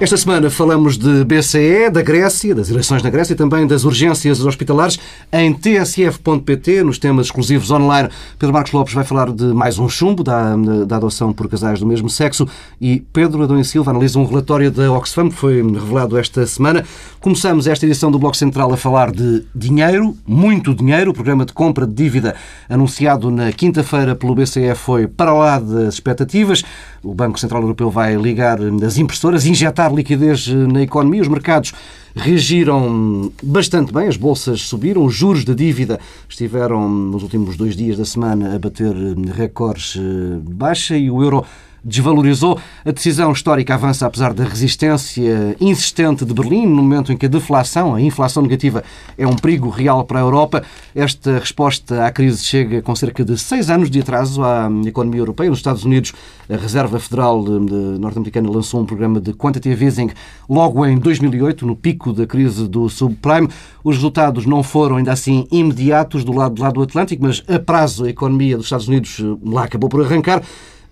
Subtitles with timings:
[0.00, 4.42] Esta semana falamos de BCE, da Grécia, das eleições na Grécia e também das urgências
[4.42, 4.98] hospitalares
[5.30, 8.08] em tsf.pt, nos temas exclusivos online.
[8.38, 10.56] Pedro Marcos Lopes vai falar de mais um chumbo da,
[10.86, 12.48] da adoção por casais do mesmo sexo
[12.80, 16.82] e Pedro Adão e Silva analisa um relatório da Oxfam que foi revelado esta semana.
[17.20, 21.10] Começamos esta edição do Bloco Central a falar de dinheiro, muito dinheiro.
[21.10, 22.34] O programa de compra de dívida
[22.70, 26.62] anunciado na quinta-feira pelo BCE foi para lá das expectativas.
[27.02, 31.22] O Banco Central Europeu vai ligar as impressoras, injetar liquidez eh, na economia.
[31.22, 31.72] Os mercados
[32.14, 37.96] reagiram bastante bem, as bolsas subiram, os juros da dívida estiveram nos últimos dois dias
[37.96, 41.44] da semana a bater eh, recordes eh, baixa e o euro
[41.84, 42.58] desvalorizou.
[42.84, 47.28] A decisão histórica avança apesar da resistência insistente de Berlim, no momento em que a
[47.28, 48.82] deflação, a inflação negativa,
[49.16, 50.62] é um perigo real para a Europa.
[50.94, 55.50] Esta resposta à crise chega com cerca de seis anos de atraso à economia europeia.
[55.50, 56.12] Nos Estados Unidos,
[56.48, 60.10] a Reserva Federal norte-americana lançou um programa de quantitative easing
[60.48, 63.48] logo em 2008, no pico da crise do subprime.
[63.82, 67.58] Os resultados não foram, ainda assim, imediatos do lado, do lado do Atlântico, mas a
[67.58, 70.42] prazo a economia dos Estados Unidos lá acabou por arrancar.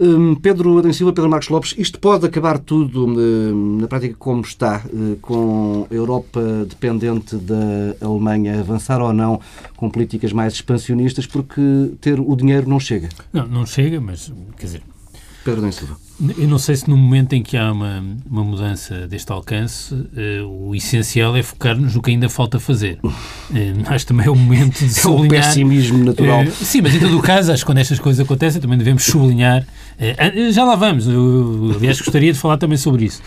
[0.00, 4.42] Hum, Pedro Adão Silva, Pedro Marcos Lopes, isto pode acabar tudo hum, na prática como
[4.42, 9.40] está, hum, com a Europa dependente da Alemanha avançar ou não
[9.76, 11.60] com políticas mais expansionistas, porque
[12.00, 13.08] ter o dinheiro não chega.
[13.32, 14.82] Não, não chega, mas quer dizer.
[15.48, 15.96] Pedro Silva.
[16.36, 20.46] Eu não sei se no momento em que há uma, uma mudança deste alcance, uh,
[20.46, 22.98] o essencial é focar-nos no que ainda falta fazer.
[23.48, 25.36] Uh, acho também é o momento de sublinhar...
[25.36, 26.44] É o pessimismo natural.
[26.44, 29.04] Uh, sim, mas em todo o caso, acho que quando estas coisas acontecem também devemos
[29.04, 29.66] sublinhar...
[30.52, 31.08] já lá vamos.
[31.08, 33.22] Eu, aliás, gostaria de falar também sobre isso.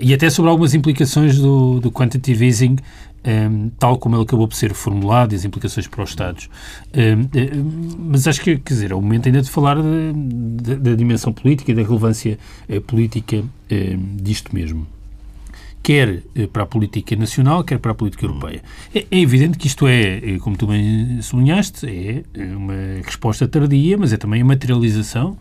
[0.00, 2.76] e até sobre algumas implicações do, do quantitative easing
[3.24, 6.48] um, ehm, tal como ele acabou por ser formulado e as implicações para os Estados.
[6.94, 10.94] Um, ehm, ehm, mas acho que, quer dizer, é o momento ainda de falar da
[10.94, 12.38] dimensão política e da relevância
[12.68, 13.44] uh, política
[14.16, 14.86] disto mesmo.
[15.82, 18.62] Quer uh, para a política nacional, quer para a política europeia.
[18.94, 22.22] É, é, evidente que isto é, eh, como tu bem sublinhaste, é
[22.54, 25.38] uma resposta tardia, mas é também a materialização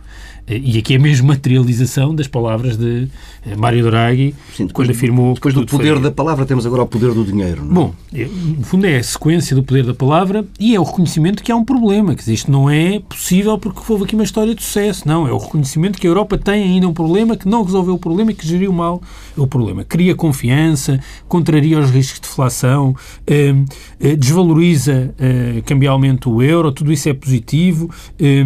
[0.50, 3.08] e aqui é mesmo materialização das palavras de
[3.46, 5.34] eh, Mário Draghi, Sim, depois, quando afirmou...
[5.36, 6.02] Depois do poder foi...
[6.02, 7.64] da palavra temos agora o poder do dinheiro.
[7.64, 7.74] Não é?
[7.74, 8.28] Bom, é,
[8.58, 11.56] no fundo é a sequência do poder da palavra e é o reconhecimento que há
[11.56, 15.28] um problema, que isto não é possível porque houve aqui uma história de sucesso, não,
[15.28, 18.32] é o reconhecimento que a Europa tem ainda um problema, que não resolveu o problema
[18.32, 19.02] e que geriu mal
[19.38, 19.84] o problema.
[19.84, 22.96] Cria confiança, contraria os riscos de deflação,
[23.28, 23.54] eh,
[24.00, 27.90] eh, desvaloriza eh, cambialmente o euro, tudo isso é positivo,
[28.20, 28.46] eh,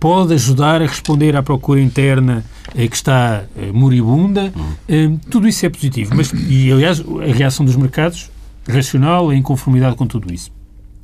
[0.00, 2.42] pode ajudar a responder à procura interna
[2.74, 4.52] eh, que está eh, moribunda.
[4.88, 6.14] Eh, tudo isso é positivo.
[6.16, 8.30] Mas, e, aliás, a reação dos mercados,
[8.66, 10.50] racional, é em conformidade com tudo isso.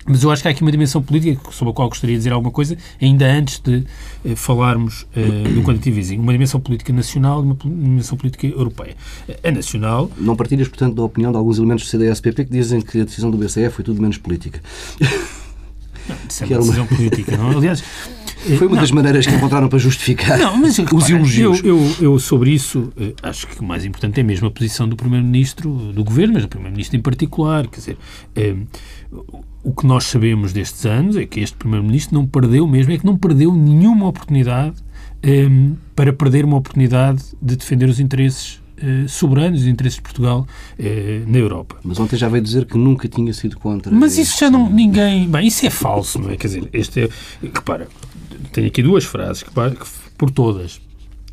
[0.09, 2.33] Mas eu acho que há aqui uma dimensão política sobre a qual gostaria de dizer
[2.33, 3.85] alguma coisa, ainda antes de
[4.25, 6.19] eh, falarmos eh, do quantitative easing.
[6.19, 8.95] Uma dimensão política nacional e uma dimensão política europeia.
[9.43, 10.09] A nacional...
[10.17, 13.33] Não partilhas, portanto, da opinião de alguns elementos do CDS-PP que dizem que a decisão
[13.33, 14.61] do BCE foi tudo menos política.
[16.09, 17.51] Não, isso é uma decisão política, não?
[17.51, 17.83] Aliás,
[18.37, 18.83] foi uma não.
[18.83, 21.65] das maneiras que encontraram para justificar não, mas, os elogios.
[21.65, 24.89] Eu, eu, eu, sobre isso, eh, acho que o mais importante é mesmo a posição
[24.89, 27.67] do Primeiro-Ministro, do Governo, mas do Primeiro-Ministro em particular.
[27.67, 27.99] Quer dizer,
[28.35, 28.55] é,
[29.65, 33.07] o que nós sabemos destes anos é que este Primeiro-Ministro não perdeu mesmo, é que
[33.07, 34.77] não perdeu nenhuma oportunidade
[35.23, 35.49] é,
[35.95, 40.47] para perder uma oportunidade de defender os interesses eh, soberanos os interesses de Portugal
[40.79, 41.77] eh, na Europa.
[41.83, 43.91] Mas ontem já veio dizer que nunca tinha sido contra.
[43.91, 44.71] Mas isso já não.
[44.71, 45.27] Ninguém.
[45.29, 46.37] Bem, isso é falso, não é?
[46.37, 47.09] Quer dizer, este é.
[47.43, 47.89] Repara,
[48.53, 49.51] tenho aqui duas frases que,
[50.17, 50.81] por todas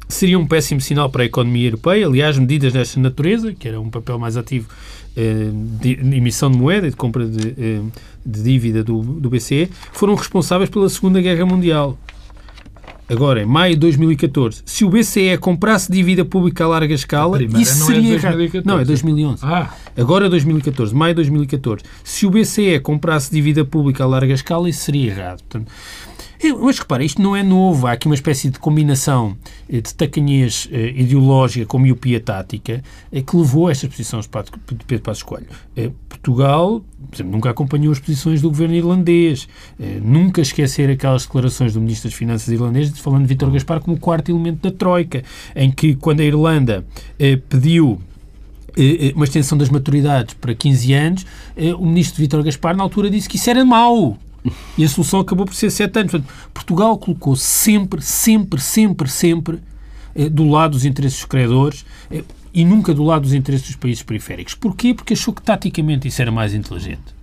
[0.07, 2.05] seria um péssimo sinal para a economia europeia.
[2.05, 4.69] Aliás, medidas desta natureza, que era um papel mais ativo
[5.15, 5.49] eh,
[5.81, 7.81] de emissão de moeda e de compra de, eh,
[8.23, 11.97] de dívida do, do BCE, foram responsáveis pela Segunda Guerra Mundial
[13.09, 17.79] agora em maio de 2014, se o BCE comprasse dívida pública a larga escala, isso
[17.79, 19.45] não seria é Não, é 2011.
[19.45, 19.73] Ah.
[19.95, 21.83] Agora é 2014, maio de 2014.
[22.03, 25.44] Se o BCE comprasse dívida pública a larga escala, isso seria errado.
[25.44, 25.71] Portanto,
[26.51, 27.88] mas repara, isto não é novo.
[27.88, 29.38] Há aqui uma espécie de combinação
[29.69, 34.86] eh, de tacanhez eh, ideológica com miopia tática eh, que levou a estas posições de
[34.86, 35.48] Pedro Passos Coelho.
[36.10, 39.48] Portugal, por exemplo, nunca acompanhou as posições do governo irlandês.
[40.01, 44.00] Nunca esquecer aquelas declarações do Ministro das Finanças irlandês falando de Vítor Gaspar como o
[44.00, 45.24] quarto elemento da Troika,
[45.56, 46.86] em que quando a Irlanda
[47.50, 48.00] pediu
[49.16, 51.25] uma extensão das maturidades para 15 anos,
[51.78, 54.18] o ministro Vítor Gaspar, na altura, disse que isso era mau,
[54.78, 56.12] e a solução acabou por ser sete anos.
[56.12, 59.60] Portanto, Portugal colocou sempre, sempre, sempre, sempre
[60.16, 62.24] eh, do lado dos interesses dos credores eh,
[62.54, 64.54] e nunca do lado dos interesses dos países periféricos.
[64.54, 64.94] Porquê?
[64.94, 67.13] Porque achou que taticamente isso era mais inteligente.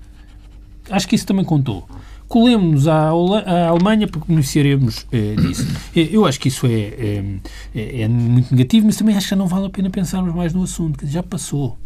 [0.91, 1.87] Acho que isso também contou.
[2.27, 5.67] colemos à, à Alemanha porque beneficiaremos eh, disso.
[5.95, 7.23] Eu acho que isso é,
[7.75, 10.53] é, é, muito negativo, mas também acho que já não vale a pena pensarmos mais
[10.53, 11.79] no assunto, já passou.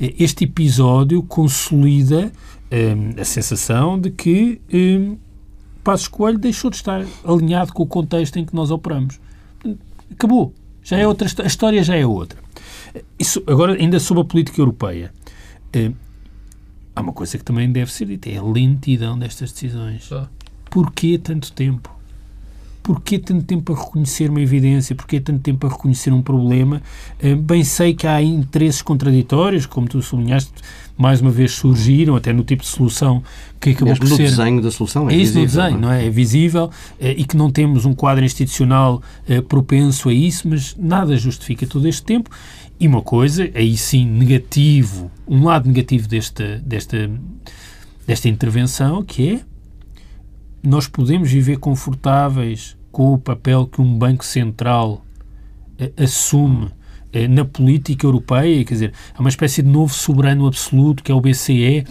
[0.00, 2.32] Este episódio consolida
[2.74, 5.14] eh, a sensação de que eh,
[5.84, 9.20] Passos Coelho deixou de estar alinhado com o contexto em que nós operamos.
[10.10, 10.54] Acabou.
[10.82, 12.38] Já é outra, a história já é outra.
[13.18, 15.12] Isso, agora, ainda sobre a política europeia.
[15.70, 15.92] Eh,
[16.96, 20.08] há uma coisa que também deve ser dita, é a lentidão destas decisões.
[20.70, 21.94] Porquê tanto tempo?
[22.82, 24.96] Porquê tanto tempo a reconhecer uma evidência?
[24.96, 26.82] Porquê tanto tempo a reconhecer um problema?
[27.44, 30.52] Bem sei que há interesses contraditórios, como tu sublinhaste,
[30.96, 33.22] mais uma vez surgiram, até no tipo de solução
[33.60, 34.24] que acabou Mesmo por no ser...
[34.24, 36.06] desenho da solução é, é isso visível, no desenho, não é?
[36.06, 40.76] É visível eh, e que não temos um quadro institucional eh, propenso a isso, mas
[40.76, 42.30] nada justifica todo este tempo.
[42.78, 47.10] E uma coisa, aí sim, negativo, um lado negativo desta, desta,
[48.06, 49.40] desta intervenção, que é
[50.62, 55.04] nós podemos viver confortáveis com o papel que um Banco Central
[55.78, 56.70] eh, assume
[57.28, 61.20] na política europeia, quer dizer, há uma espécie de novo soberano absoluto que é o
[61.20, 61.84] BCE.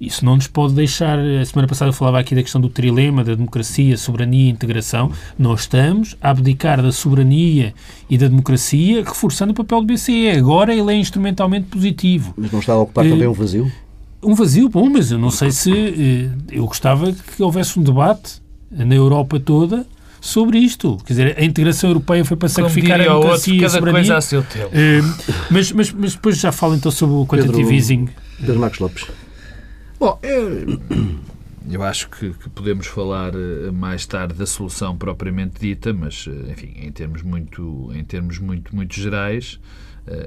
[0.00, 1.18] Isso não nos pode deixar.
[1.18, 5.10] A semana passada eu falava aqui da questão do trilema da democracia, soberania e integração.
[5.38, 7.74] Nós estamos a abdicar da soberania
[8.08, 10.30] e da democracia, reforçando o papel do BCE.
[10.30, 12.32] Agora ele é instrumentalmente positivo.
[12.36, 13.70] Mas não está a ocupar também um vazio?
[14.22, 16.30] Um vazio, bom, mas eu não sei se.
[16.50, 18.40] Eu gostava que houvesse um debate
[18.70, 19.86] na Europa toda
[20.20, 20.96] sobre isto.
[21.04, 24.42] Quer dizer, a integração europeia foi para sacrificar a democracia outro, cada coisa a seu
[24.42, 24.66] tempo.
[24.68, 28.08] Uh, mas, mas, mas depois já falo então sobre o quantitative easing.
[28.38, 29.06] Pedro Marcos Lopes.
[29.98, 30.80] Bom, eu,
[31.70, 36.52] eu acho que, que, podemos falar eh, mais tarde da solução propriamente dita, mas, eh,
[36.52, 39.58] enfim, em termos muito, em termos muito, muito gerais,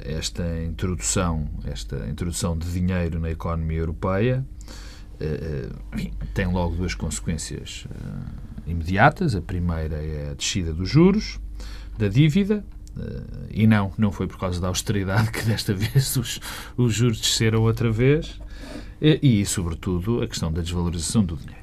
[0.06, 4.46] esta introdução, esta introdução de dinheiro na economia europeia
[5.94, 7.88] enfim, tem logo duas consequências
[8.66, 9.36] imediatas.
[9.36, 11.40] A primeira é a descida dos juros,
[11.98, 12.64] da dívida,
[12.98, 13.22] eh,
[13.52, 16.40] e não, não foi por causa da austeridade que desta vez os,
[16.78, 18.40] os juros desceram outra vez,
[19.02, 21.62] e, e, sobretudo, a questão da desvalorização do dinheiro.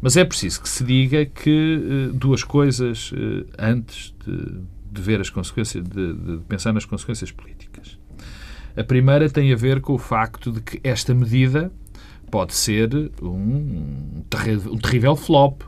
[0.00, 4.60] Mas é preciso que se diga que eh, duas coisas eh, antes de,
[4.92, 7.98] de ver as consequências, de, de, pensar nas consequências políticas.
[8.76, 11.72] A primeira tem a ver com o facto de que esta medida
[12.30, 14.24] pode ser um, um
[14.80, 15.62] terrível flop,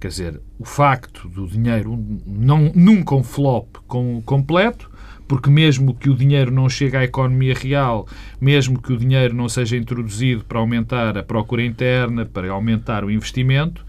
[0.00, 4.90] Quer dizer, o facto do dinheiro não, nunca um flop com, completo,
[5.28, 8.06] porque mesmo que o dinheiro não chegue à economia real,
[8.40, 13.10] mesmo que o dinheiro não seja introduzido para aumentar a procura interna, para aumentar o
[13.10, 13.84] investimento,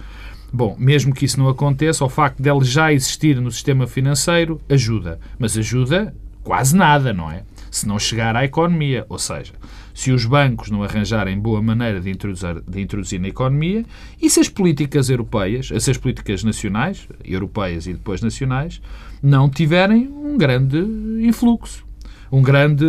[0.51, 5.19] bom, mesmo que isso não aconteça, o facto dele já existir no sistema financeiro ajuda.
[5.37, 7.43] Mas ajuda quase nada, não é?
[7.71, 9.05] Se não chegar à economia.
[9.09, 9.53] Ou seja,
[9.93, 13.85] se os bancos não arranjarem boa maneira de introduzir, de introduzir na economia
[14.21, 18.81] e se as políticas europeias, se as políticas nacionais, europeias e depois nacionais,
[19.21, 20.77] não tiverem um grande
[21.21, 21.83] influxo.
[22.31, 22.83] Um grande,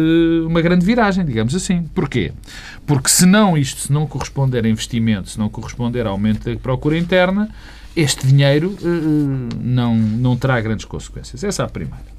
[0.47, 1.83] uma grande viragem, digamos assim.
[1.95, 2.33] Porquê?
[2.87, 6.59] Porque se não isto, se não corresponder a investimento, se não corresponder a aumento da
[6.59, 7.50] procura interna,
[7.95, 11.45] este dinheiro uh, não, não terá grandes consequências.
[11.45, 12.13] Essa é a primeira.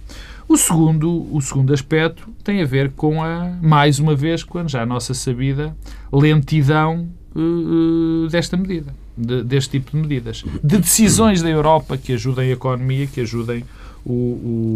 [0.47, 4.83] O segundo, o segundo aspecto tem a ver com a, mais uma vez, com já
[4.83, 5.75] a nossa sabida
[6.14, 10.44] lentidão uh, desta medida, de, deste tipo de medidas.
[10.64, 13.66] De decisões da Europa que ajudem a economia, que ajudem
[14.06, 14.14] o,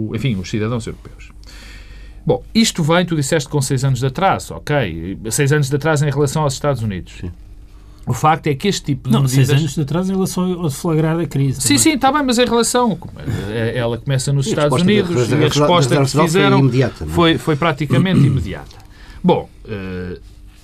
[0.10, 1.32] o, enfim, os cidadãos europeus.
[2.26, 5.18] Bom, isto vem, tu disseste com seis anos de atraso, ok?
[5.32, 7.14] Seis anos de atraso em relação aos Estados Unidos.
[7.22, 7.32] Sim.
[8.10, 9.46] O facto é que este tipo de não, medidas...
[9.46, 11.62] seis anos atrás em relação ao deflagrar da crise.
[11.62, 11.78] Sim, também.
[11.78, 12.98] sim, está bem, mas em relação...
[13.52, 16.90] É, ela começa nos Estados Unidos e a resposta que fizeram foi, é?
[16.90, 18.78] foi, foi praticamente imediata.
[19.24, 20.20] Bom, uh,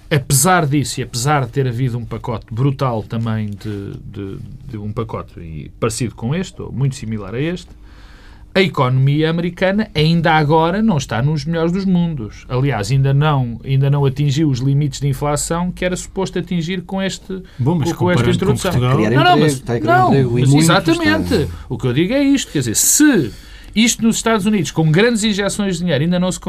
[0.10, 4.92] apesar disso e apesar de ter havido um pacote brutal também de, de, de um
[4.92, 7.70] pacote parecido com este, ou muito similar a este,
[8.56, 12.46] a economia americana ainda agora não está nos melhores dos mundos.
[12.48, 17.02] Aliás, ainda não, ainda não atingiu os limites de inflação que era suposto atingir com,
[17.02, 18.72] este, Bom, mas com esta introdução.
[18.72, 21.34] Com não, não, mas, não, mas exatamente.
[21.34, 21.54] Está...
[21.68, 22.50] O que eu digo é isto.
[22.54, 23.34] Quer dizer, se
[23.76, 26.40] isto nos Estados Unidos, com grandes injeções de dinheiro, ainda não se,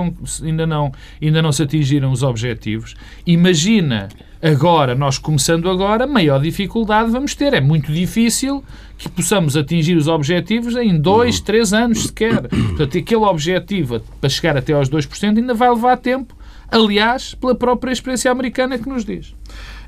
[0.45, 2.95] ainda não, ainda não se atingiram os objetivos,
[3.26, 4.09] imagina
[4.42, 7.54] Agora, nós começando agora, maior dificuldade vamos ter.
[7.54, 8.62] É muito difícil
[8.99, 12.47] que possamos atingir os objetivos em dois, três anos sequer.
[12.49, 16.37] Portanto, aquele objetivo para chegar até aos 2% ainda vai levar tempo,
[16.71, 19.35] aliás, pela própria experiência americana que nos diz.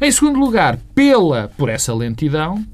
[0.01, 2.65] Em segundo lugar, pela, por essa lentidão,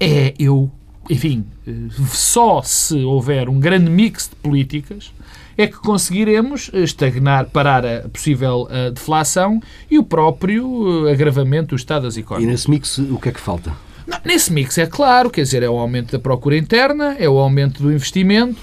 [0.00, 0.70] é eu,
[1.08, 1.72] enfim, eh,
[2.12, 5.12] só se houver um grande mix de políticas
[5.56, 9.60] é que conseguiremos estagnar, parar a possível deflação
[9.90, 12.48] e o próprio agravamento do estado das economias.
[12.48, 13.72] E nesse mix, o que é que falta?
[14.06, 17.38] Não, nesse mix é claro, quer dizer, é o aumento da procura interna, é o
[17.38, 18.60] aumento do investimento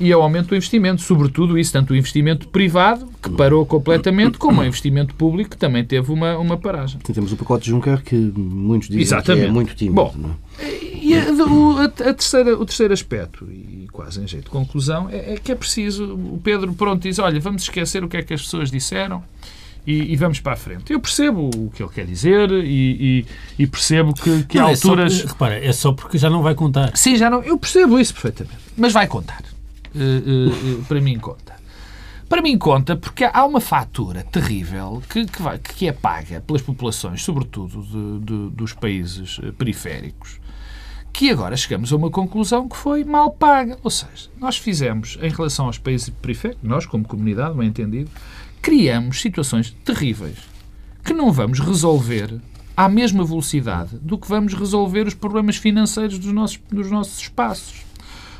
[0.00, 4.38] e é o aumento do investimento, sobretudo isso, tanto o investimento privado, que parou completamente,
[4.38, 7.00] como o investimento público, que também teve uma, uma paragem.
[7.00, 9.44] Temos o pacote de Juncker, que muitos dizem Exatamente.
[9.44, 9.94] que é muito tímido.
[9.94, 10.78] Bom, não é?
[11.00, 15.08] E a, o, a, a terceira, o terceiro aspecto, e quase em jeito de conclusão,
[15.10, 16.04] é, é que é preciso.
[16.14, 19.22] O Pedro, pronto, diz: olha, vamos esquecer o que é que as pessoas disseram
[19.86, 20.92] e, e vamos para a frente.
[20.92, 23.24] Eu percebo o que ele quer dizer e,
[23.58, 25.14] e, e percebo que, que há é alturas.
[25.14, 26.94] Só, repara, é só porque já não vai contar.
[26.94, 27.42] Sim, já não.
[27.42, 28.58] Eu percebo isso perfeitamente.
[28.76, 29.42] Mas vai contar.
[29.94, 31.58] Uh, uh, uh, para mim conta.
[32.28, 36.60] Para mim conta porque há uma fatura terrível que, que, vai, que é paga pelas
[36.60, 40.38] populações, sobretudo de, de, dos países eh, periféricos,
[41.10, 43.78] que agora chegamos a uma conclusão que foi mal paga.
[43.82, 48.10] Ou seja, nós fizemos, em relação aos países periféricos, nós como comunidade, bem entendido,
[48.60, 50.36] criamos situações terríveis
[51.02, 52.38] que não vamos resolver
[52.76, 57.86] à mesma velocidade do que vamos resolver os problemas financeiros dos nossos, dos nossos espaços.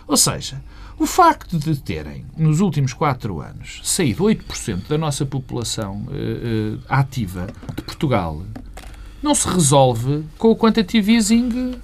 [0.07, 0.63] Ou seja,
[0.99, 6.79] o facto de terem, nos últimos quatro anos, saído 8% da nossa população eh, eh,
[6.89, 8.43] ativa de Portugal
[9.23, 11.75] não se resolve com o quantitative easing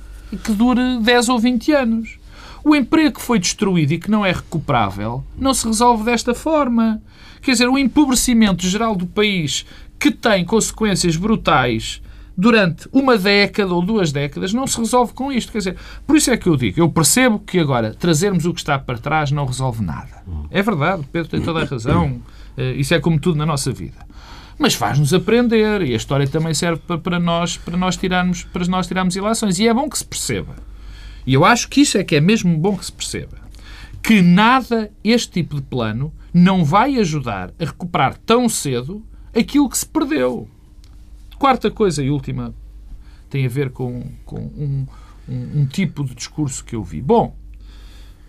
[0.42, 2.18] que dure 10 ou 20 anos.
[2.64, 7.00] O emprego que foi destruído e que não é recuperável não se resolve desta forma.
[7.42, 9.66] Quer dizer, o empobrecimento geral do país,
[9.99, 12.00] que tem consequências brutais
[12.37, 15.53] durante uma década ou duas décadas, não se resolve com isto.
[15.53, 15.76] Quer dizer,
[16.07, 18.99] por isso é que eu digo, eu percebo que agora trazermos o que está para
[18.99, 20.23] trás não resolve nada.
[20.50, 22.21] É verdade, Pedro tem toda a razão.
[22.57, 24.07] Eh, Isso é como tudo na nossa vida.
[24.57, 28.64] Mas faz-nos aprender e a história também serve para, para nós para nós tirarmos para
[28.67, 30.55] nós tirarmos ilações e é bom que se perceba.
[31.26, 33.45] E eu acho que isso é que é mesmo bom que se perceba
[34.05, 39.03] que nada este tipo de plano não vai ajudar a recuperar tão cedo
[39.35, 40.47] aquilo que se perdeu.
[41.38, 42.55] Quarta coisa e última
[43.29, 44.87] tem a ver com, com um,
[45.29, 47.03] um, um tipo de discurso que eu vi.
[47.03, 47.35] Bom,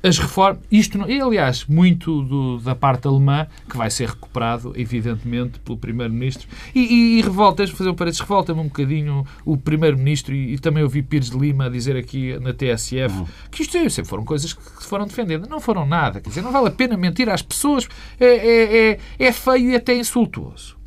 [0.05, 0.61] as reformas.
[0.71, 6.47] Isto, não, aliás, muito do, da parte alemã, que vai ser recuperado, evidentemente, pelo Primeiro-Ministro.
[6.75, 10.83] E, e, e revolta, fazer um parênteses, revolta-me um bocadinho o Primeiro-Ministro, e, e, também
[10.83, 14.83] ouvi Pires de Lima dizer aqui na TSF que isto é, sempre foram coisas que
[14.83, 15.47] se foram defendendo.
[15.49, 16.21] Não foram nada.
[16.21, 17.87] Quer dizer, não vale a pena mentir às pessoas.
[18.19, 20.77] É, é, é, é feio e até insultuoso.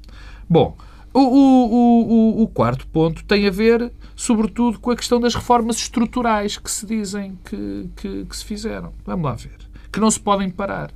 [0.49, 0.77] Bom,
[1.13, 5.77] o, o, o, o, quarto ponto tem a ver, sobretudo, com a questão das reformas
[5.77, 8.93] estruturais que se dizem que, que, que, se fizeram.
[9.05, 9.57] Vamos lá ver.
[9.91, 10.93] Que não se podem parar.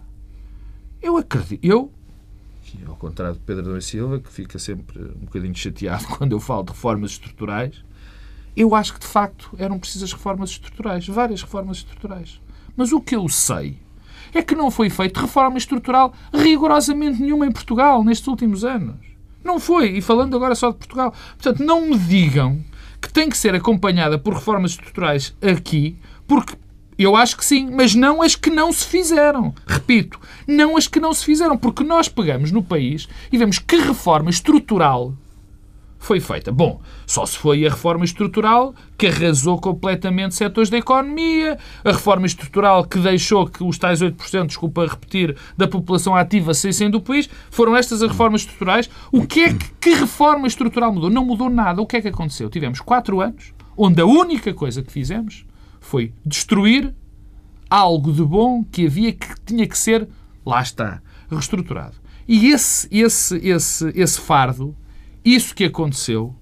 [1.00, 1.64] Eu acredito.
[1.64, 1.90] Eu,
[2.87, 6.62] ao contrário de Pedro Adão Silva, que fica sempre um bocadinho chateado quando eu falo
[6.62, 7.83] de reformas estruturais,
[8.57, 11.07] eu acho que, de facto, eram precisas reformas estruturais.
[11.09, 12.40] Várias reformas estruturais.
[12.76, 13.78] Mas o que eu sei
[14.35, 19.12] é que não foi feita reforma estrutural rigorosamente nenhuma em Portugal nestes últimos anos.
[19.44, 19.96] Não foi.
[19.96, 21.14] E falando agora só de Portugal.
[21.37, 22.61] Portanto, não me digam
[23.00, 25.96] que tem que ser acompanhada por reformas estruturais aqui,
[26.26, 26.56] porque
[26.99, 29.54] eu acho que sim, mas não as que não se fizeram.
[29.66, 33.76] Repito, não as que não se fizeram, porque nós pegamos no país e vemos que
[33.76, 35.14] reforma estrutural
[36.02, 36.50] foi feita.
[36.50, 42.26] Bom, só se foi a reforma estrutural que arrasou completamente setores da economia, a reforma
[42.26, 47.30] estrutural que deixou que os tais 8%, desculpa repetir, da população ativa saíssem do país,
[47.52, 48.90] foram estas as reformas estruturais.
[49.12, 51.09] O que é que, que reforma estrutural mudou?
[51.09, 51.80] Não mudou nada.
[51.80, 52.50] O que é que aconteceu?
[52.50, 55.47] Tivemos quatro anos onde a única coisa que fizemos
[55.80, 56.92] foi destruir
[57.71, 60.09] algo de bom que havia que tinha que ser,
[60.44, 61.94] lá está, reestruturado.
[62.26, 64.76] E esse, esse, esse, esse fardo
[65.25, 66.35] isso que aconteceu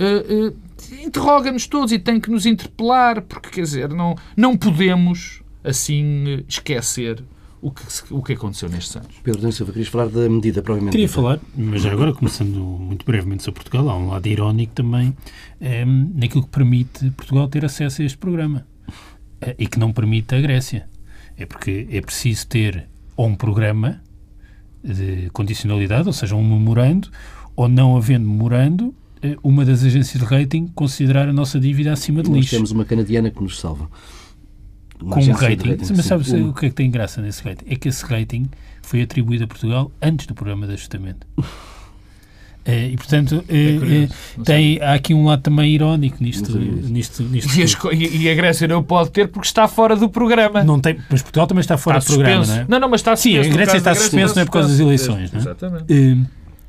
[0.00, 0.56] uh, uh,
[1.04, 7.22] interroga-nos todos e tem que nos interpelar, porque, quer dizer, não, não podemos assim esquecer
[7.60, 9.14] o que, o que aconteceu nestes anos.
[9.22, 10.92] Pedro Silva, querias falar da medida provavelmente?
[10.92, 15.16] Queria falar, mas já agora, começando muito brevemente sobre Portugal, há um lado irónico também
[15.60, 18.66] é, naquilo que permite Portugal ter acesso a este programa
[19.40, 20.88] é, e que não permite a Grécia.
[21.36, 24.00] É porque é preciso ter ou um programa
[24.82, 27.10] de condicionalidade, ou seja, um memorando,
[27.58, 28.94] ou não havendo memorando,
[29.42, 32.54] uma das agências de rating considerar a nossa dívida acima de Nós lixo.
[32.54, 33.90] temos uma canadiana que nos salva.
[35.02, 35.70] Uma Com um rating.
[35.70, 37.64] rating, Mas sabe o que é que tem graça nesse rating?
[37.68, 38.46] É que esse rating
[38.80, 41.26] foi atribuído a Portugal antes do programa de ajustamento.
[42.64, 46.58] Eh, e, portanto, eh, curioso, eh, não tem, há aqui um lado também irónico nisto.
[46.58, 47.74] Nisto, nisto E, as
[48.12, 50.62] e- a Grécia não pode ter porque está fora do programa.
[50.62, 52.58] não tem, mas Portugal também está fora está do programa, suspenso.
[52.68, 52.78] não é?
[52.78, 54.80] Não, não, mas está Sim, a Grécia está da suspenso, não é por causa das
[54.80, 55.42] eleições, não é?
[55.42, 55.84] Exatamente.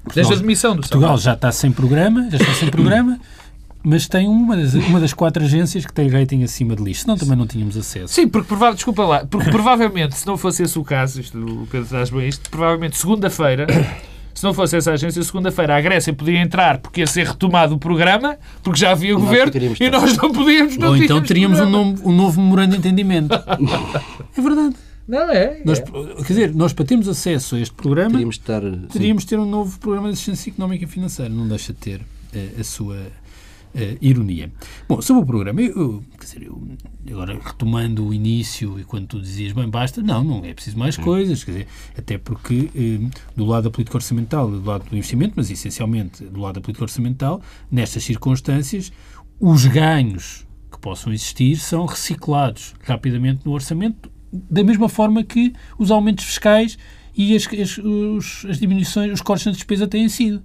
[0.06, 1.24] Desde a Portugal, admissão do Portugal Estado.
[1.24, 3.20] já está sem programa, já está sem programa,
[3.84, 7.02] mas tem uma das, uma das quatro agências que tem rating acima de lixo.
[7.02, 8.14] Senão também não tínhamos acesso.
[8.14, 11.68] Sim, porque prova- desculpa lá, porque provavelmente, se não fosse esse o caso, isto, o
[11.68, 13.68] Pedro traz bem isto, provavelmente segunda-feira
[14.34, 17.78] se não fosse essa agência, segunda-feira a Grécia podia entrar porque ia ser retomado o
[17.78, 20.78] programa, porque já havia governo e nós não podíamos.
[20.78, 23.34] Não Ou então teríamos um, nome, um novo memorando de entendimento.
[23.36, 24.76] é verdade.
[25.10, 28.62] Não é, nós, Quer dizer, nós para termos acesso a este programa teríamos, estar,
[28.92, 31.34] teríamos ter um novo programa de assistência económica e financeira.
[31.34, 34.52] Não deixa de ter uh, a sua uh, ironia.
[34.88, 36.62] Bom, sobre o programa, eu, quer dizer, eu,
[37.10, 40.96] agora retomando o início e quando tu dizias, bem, basta, não, não é preciso mais
[40.96, 44.96] coisas, quer dizer, até porque eh, do lado da política orçamental e do lado do
[44.96, 48.92] investimento, mas essencialmente do lado da política orçamental, nestas circunstâncias,
[49.40, 55.92] os ganhos que possam existir são reciclados rapidamente no orçamento, da mesma forma que os
[55.92, 56.78] aumentos fiscais
[57.16, 60.42] e as, as, os, as diminuições, os cortes na despesa têm sido.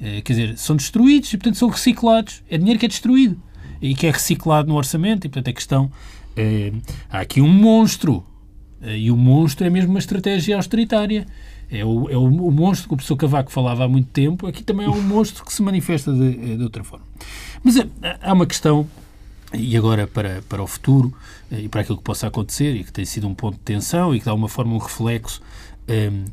[0.00, 2.42] Eh, quer dizer, são destruídos e, portanto, são reciclados.
[2.48, 3.40] É dinheiro que é destruído
[3.80, 5.90] e que é reciclado no orçamento e, portanto, a questão...
[6.38, 6.70] É,
[7.08, 8.22] há aqui um monstro
[8.82, 11.26] eh, e o monstro é mesmo uma estratégia austeritária.
[11.70, 14.62] É o, é o, o monstro que o professor Cavaco falava há muito tempo, aqui
[14.62, 17.04] também é um monstro que se manifesta de, de outra forma.
[17.64, 17.74] Mas
[18.20, 18.86] há uma questão,
[19.56, 21.12] e agora para, para o futuro,
[21.50, 24.20] e para aquilo que possa acontecer, e que tem sido um ponto de tensão e
[24.20, 25.40] que dá uma forma, um reflexo
[25.88, 26.24] um,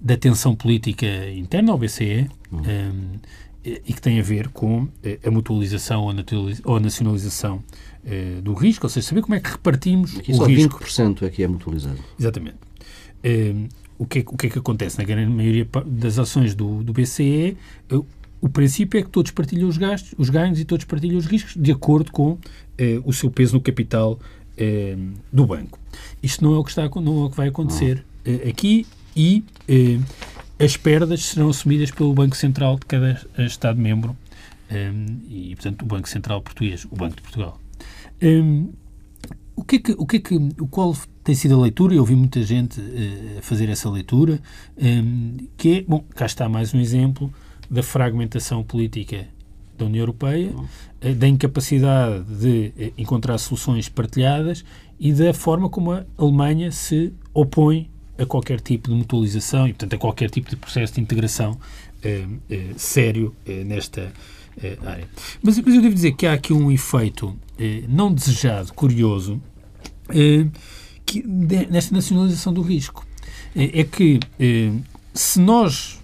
[0.00, 2.60] da tensão política interna ao BCE uhum.
[2.60, 3.18] um,
[3.64, 6.08] e que tem a ver com eh, a mutualização
[6.64, 7.62] ou a nacionalização
[8.04, 10.82] uh, do risco, ou seja, saber como é que repartimos Aqui o risco.
[10.82, 11.98] 20% é que é mutualizado.
[12.18, 12.56] Exatamente.
[13.22, 13.68] Um,
[13.98, 14.96] o, que é, o que é que acontece?
[14.96, 17.54] Na grande maioria das ações do, do BCE,
[18.40, 21.54] o princípio é que todos partilham os gastos, os ganhos e todos partilham os riscos
[21.56, 22.38] de acordo com uh,
[23.04, 24.18] o seu peso no capital
[25.32, 25.78] do banco.
[26.22, 28.04] Isto não é o que, está, não é o que vai acontecer
[28.46, 29.98] aqui e eh,
[30.62, 34.16] as perdas serão assumidas pelo Banco Central de cada Estado-membro
[34.70, 34.92] eh,
[35.28, 37.60] e, portanto, o Banco Central Português, o Banco de Portugal.
[38.20, 38.64] Eh,
[39.56, 42.00] o que é que, o que, é que o qual tem sido a leitura, eu
[42.00, 44.40] ouvi muita gente eh, fazer essa leitura,
[44.76, 45.02] eh,
[45.56, 47.32] que é, bom, cá está mais um exemplo
[47.70, 49.28] da fragmentação política
[49.78, 50.52] da União Europeia,
[51.00, 54.64] eh, da incapacidade de encontrar soluções partilhadas
[54.98, 59.94] e da forma como a Alemanha se opõe a qualquer tipo de mutualização e, portanto,
[59.94, 61.58] a qualquer tipo de processo de integração
[62.02, 64.12] eh, eh, sério eh, nesta
[64.62, 65.08] eh, área.
[65.42, 69.40] Mas, mas, eu devo dizer que há aqui um efeito eh, não desejado, curioso,
[70.10, 70.46] eh,
[71.06, 73.06] que, de, nesta nacionalização do risco.
[73.54, 74.20] é que
[75.12, 75.98] se nós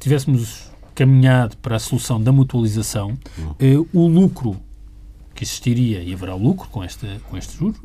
[0.00, 0.67] tivéssemos
[0.98, 3.16] caminhado para a solução da mutualização,
[3.94, 4.56] o lucro
[5.32, 7.76] que existiria, e haverá lucro com, esta, com este juro,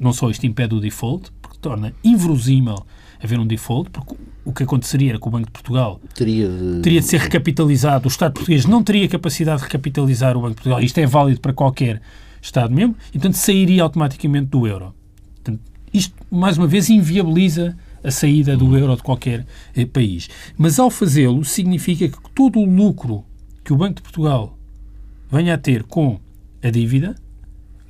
[0.00, 2.78] não só isto impede o default, porque torna inverosímil
[3.22, 4.14] haver um default, porque
[4.46, 8.06] o que aconteceria era que o Banco de Portugal teria de, teria de ser recapitalizado,
[8.06, 11.42] o Estado português não teria capacidade de recapitalizar o Banco de Portugal, isto é válido
[11.42, 12.00] para qualquer
[12.40, 14.94] Estado-membro, e portanto sairia automaticamente do euro.
[15.34, 15.60] Portanto,
[15.92, 20.28] isto, mais uma vez, inviabiliza a saída do euro de qualquer eh, país.
[20.56, 23.24] Mas ao fazê-lo, significa que todo o lucro
[23.64, 24.58] que o Banco de Portugal
[25.30, 26.20] venha a ter com
[26.62, 27.14] a dívida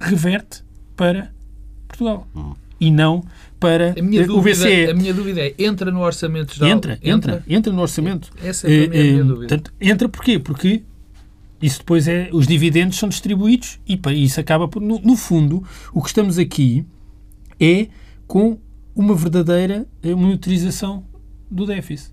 [0.01, 0.63] reverte
[0.97, 1.33] para
[1.89, 2.27] Portugal.
[2.35, 2.55] Hum.
[2.81, 3.25] E não
[3.59, 4.91] para a minha o dúvida, BCE.
[4.91, 6.71] A minha dúvida é, entra no orçamento geral?
[6.71, 8.31] Entra, entra, entra, entra no orçamento.
[8.43, 9.63] Essa é a minha, minha dúvida.
[9.81, 10.39] Entra porquê?
[10.39, 10.83] Porque
[11.63, 16.03] isso depois é, os dividendos são distribuídos e isso acaba por, no, no fundo, o
[16.03, 16.85] que estamos aqui
[17.59, 17.89] é
[18.27, 18.59] com
[18.95, 21.05] uma verdadeira eh, monitorização
[21.51, 22.13] do déficit.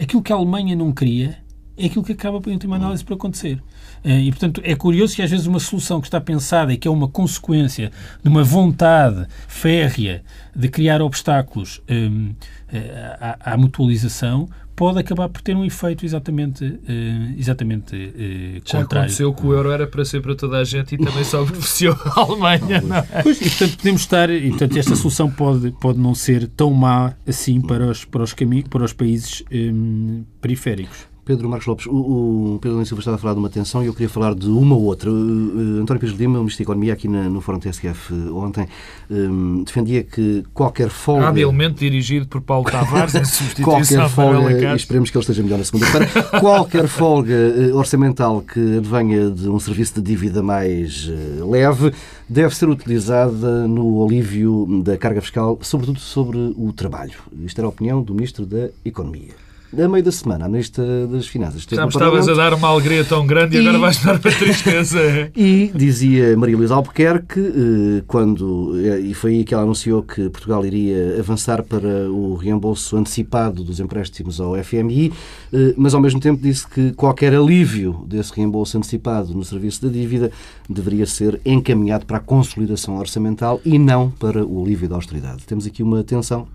[0.00, 1.38] Aquilo que a Alemanha não queria
[1.76, 3.62] é aquilo que acaba, em última análise, por acontecer.
[4.02, 6.88] Eh, e, portanto, é curioso que às vezes uma solução que está pensada e que
[6.88, 7.92] é uma consequência
[8.22, 12.34] de uma vontade férrea de criar obstáculos um,
[12.72, 18.78] eh, à, à, mutualização pode acabar por ter um efeito exatamente, uh, exatamente uh, Já
[18.78, 19.06] contrário.
[19.06, 21.96] aconteceu que o euro era para ser para toda a gente e também só beneficiou
[22.04, 22.80] a Alemanha.
[22.80, 23.22] Não é?
[23.24, 27.12] Pois, e portanto podemos estar, e portanto esta solução pode, pode não ser tão má
[27.26, 31.08] assim para os, para os, caminhos, para os países um, periféricos.
[31.28, 33.92] Pedro Marcos Lopes, o, o Pedro Silva estava a falar de uma tensão e eu
[33.92, 35.10] queria falar de uma ou outra.
[35.10, 38.66] Uh, António Pires Lima, o Ministro da Economia, aqui na, no Fórum TSF uh, ontem,
[39.10, 41.28] um, defendia que qualquer folga...
[41.28, 45.58] Habilmente dirigido por Paulo Tavares em substituição qualquer folga, e esperemos que ele esteja melhor
[45.58, 46.06] na segunda-feira,
[46.40, 47.34] qualquer folga
[47.74, 51.10] orçamental que advenha de um serviço de dívida mais
[51.46, 51.92] leve
[52.26, 57.18] deve ser utilizada no alívio da carga fiscal, sobretudo sobre o trabalho.
[57.44, 61.26] Isto era a opinião do Ministro da Economia a meio da semana, a Ministra das
[61.26, 61.66] Finanças.
[61.68, 64.32] Já me estavas a dar uma alegria tão grande e, e agora vais dar para
[64.32, 64.98] tristeza.
[65.36, 70.30] e dizia Maria Luísa Albuquerque, eh, quando, eh, e foi aí que ela anunciou que
[70.30, 75.12] Portugal iria avançar para o reembolso antecipado dos empréstimos ao FMI,
[75.52, 79.92] eh, mas ao mesmo tempo disse que qualquer alívio desse reembolso antecipado no serviço da
[79.92, 80.30] dívida
[80.68, 85.44] deveria ser encaminhado para a consolidação orçamental e não para o alívio da austeridade.
[85.46, 86.48] Temos aqui uma tensão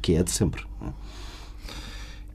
[0.00, 0.62] que é de sempre.
[0.82, 1.05] É,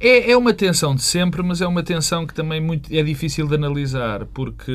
[0.09, 3.55] é uma tensão de sempre, mas é uma tensão que também muito, é difícil de
[3.55, 4.71] analisar, porque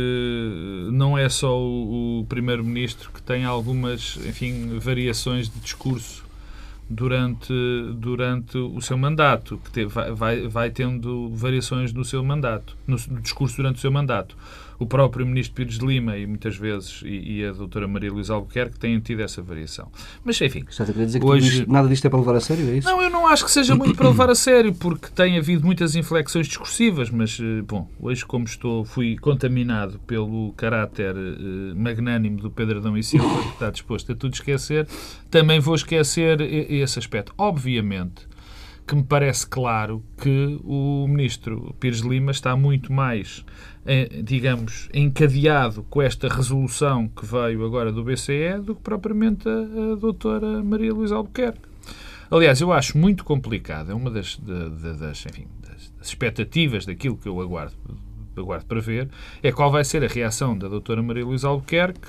[0.92, 6.24] não é só o, o Primeiro-Ministro que tem algumas, enfim, variações de discurso
[6.88, 7.52] durante,
[7.94, 13.20] durante o seu mandato, que teve, vai, vai tendo variações no seu mandato, no, no
[13.20, 14.36] discurso durante o seu mandato
[14.78, 18.34] o próprio ministro Pires de Lima e muitas vezes e, e a doutora Maria Luísa
[18.34, 19.90] Albuquerque têm tido essa variação.
[20.24, 20.64] Mas, enfim...
[20.68, 21.60] Estás a querer dizer que hoje...
[21.60, 22.88] isto, nada disto é para levar a sério, é isso?
[22.88, 25.94] Não, eu não acho que seja muito para levar a sério, porque tem havido muitas
[25.94, 32.50] inflexões discursivas, mas, eh, bom, hoje como estou, fui contaminado pelo caráter uh, magnânimo do
[32.50, 34.86] Pedro Adão e Silva, que está disposto a tudo esquecer,
[35.30, 37.32] também vou esquecer esse aspecto.
[37.36, 38.26] Obviamente
[38.86, 43.75] que me parece claro que o ministro Pires de Lima está muito mais eh,
[44.25, 49.94] digamos, encadeado com esta resolução que veio agora do BCE do que propriamente a, a
[49.94, 51.61] doutora Maria Luísa Albuquerque.
[52.31, 57.40] Aliás, eu acho muito complicado, é uma das, das, enfim, das, expectativas daquilo que eu
[57.40, 57.75] aguardo,
[58.37, 59.09] aguardo para ver,
[59.42, 62.09] é qual vai ser a reação da doutora Maria Luísa Albuquerque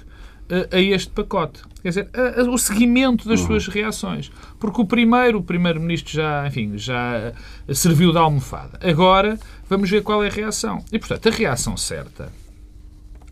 [0.50, 1.62] a, a, este pacote.
[1.82, 3.48] Quer dizer, a, a, o seguimento das uhum.
[3.48, 4.32] suas reações.
[4.60, 7.34] Porque o primeiro, o primeiro-ministro já, enfim, já
[7.74, 8.80] serviu de almofada.
[8.82, 10.84] Agora, vamos ver qual é a reação.
[10.92, 12.32] E, portanto, a reação certa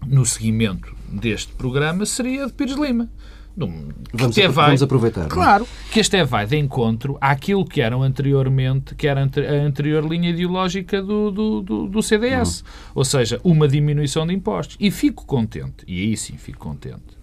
[0.05, 3.09] no seguimento deste programa seria de Pires Lima.
[3.57, 5.25] Vamos, até vai, vamos aproveitar.
[5.25, 5.29] É?
[5.29, 10.05] Claro, que este é vai de encontro àquilo que eram anteriormente, que era a anterior
[10.05, 12.61] linha ideológica do, do, do, do CDS.
[12.61, 12.67] Uhum.
[12.95, 14.75] Ou seja, uma diminuição de impostos.
[14.79, 17.17] E fico contente, e aí sim fico contente,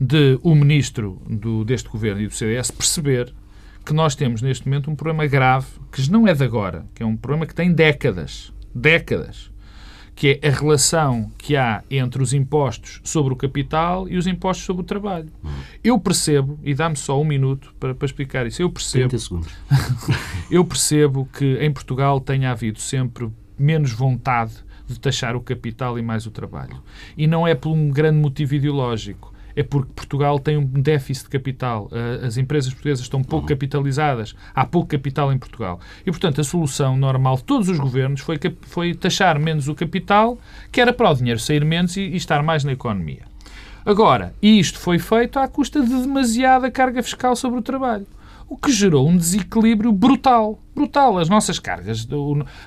[0.00, 3.32] de o ministro do, deste governo e do CDS perceber
[3.84, 7.06] que nós temos neste momento um problema grave, que não é de agora, que é
[7.06, 8.52] um problema que tem décadas.
[8.74, 9.50] Décadas
[10.16, 14.64] que é a relação que há entre os impostos sobre o capital e os impostos
[14.64, 15.28] sobre o trabalho.
[15.84, 19.10] Eu percebo, e dá-me só um minuto para, para explicar isso, eu percebo,
[20.50, 24.54] eu percebo que em Portugal tenha havido sempre menos vontade
[24.88, 26.82] de taxar o capital e mais o trabalho.
[27.16, 31.30] E não é por um grande motivo ideológico é porque Portugal tem um déficit de
[31.30, 31.90] capital.
[32.22, 34.36] As empresas portuguesas estão pouco capitalizadas.
[34.54, 35.80] Há pouco capital em Portugal.
[36.04, 40.38] E, portanto, a solução normal de todos os governos foi, foi taxar menos o capital,
[40.70, 43.22] que era para o dinheiro sair menos e, e estar mais na economia.
[43.84, 48.06] Agora, isto foi feito à custa de demasiada carga fiscal sobre o trabalho
[48.48, 50.60] o que gerou um desequilíbrio brutal.
[50.74, 51.18] Brutal.
[51.18, 52.06] As nossas cargas,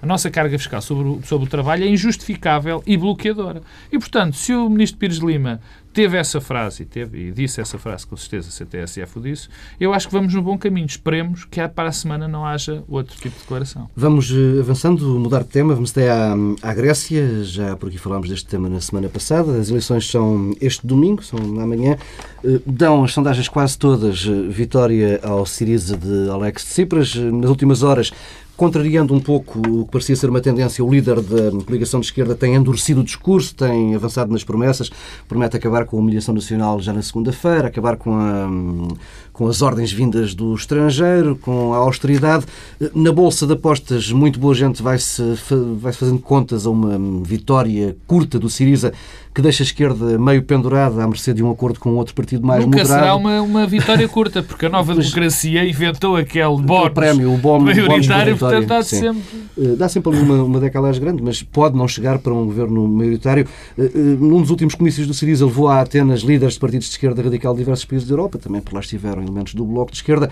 [0.01, 3.61] a nossa carga fiscal sobre o, sobre o trabalho é injustificável e bloqueadora.
[3.91, 5.61] E, portanto, se o ministro Pires Lima
[5.99, 9.21] teve essa frase e, teve, e disse essa frase, com certeza, se a TSF o
[9.21, 10.85] disse, eu acho que vamos no bom caminho.
[10.85, 13.89] Esperemos que para a semana não haja outro tipo de declaração.
[13.97, 17.43] Vamos eh, avançando, mudar de tema, vamos até à, à Grécia.
[17.43, 19.59] Já por aqui falámos deste tema na semana passada.
[19.59, 21.97] As eleições são este domingo, são amanhã.
[22.45, 27.13] Eh, dão as sondagens quase todas eh, vitória ao Siriza de Alex Tsipras.
[27.13, 28.13] Nas últimas horas,
[28.59, 32.35] contrariando um pouco o que parecia ser uma tendência, o líder da coligação de esquerda
[32.35, 34.91] tem endurecido o discurso, tem avançado nas promessas,
[35.29, 38.49] promete acabar com a humilhação nacional já na segunda-feira, acabar com, a,
[39.31, 42.45] com as ordens vindas do estrangeiro, com a austeridade.
[42.93, 45.23] Na Bolsa de Apostas, muito boa gente vai-se
[45.79, 48.91] vai -se fazendo contas a uma vitória curta do Siriza
[49.33, 52.65] que deixa a esquerda meio pendurada à mercê de um acordo com outro partido mais
[52.65, 53.01] Nunca moderado.
[53.01, 57.59] será uma, uma vitória curta, porque a nova democracia inventou aquele bónus prémio, o bom,
[57.59, 59.21] maioritário, portanto dá sempre...
[59.57, 62.87] Eh, dá sempre ali uma, uma decalagem grande, mas pode não chegar para um governo
[62.87, 63.47] maioritário.
[63.77, 66.93] Eh, eh, num dos últimos comícios do Siriza levou a Atenas líderes de partidos de
[66.93, 69.97] esquerda radical de diversos países da Europa, também por lá estiveram elementos do Bloco de
[69.97, 70.29] Esquerda.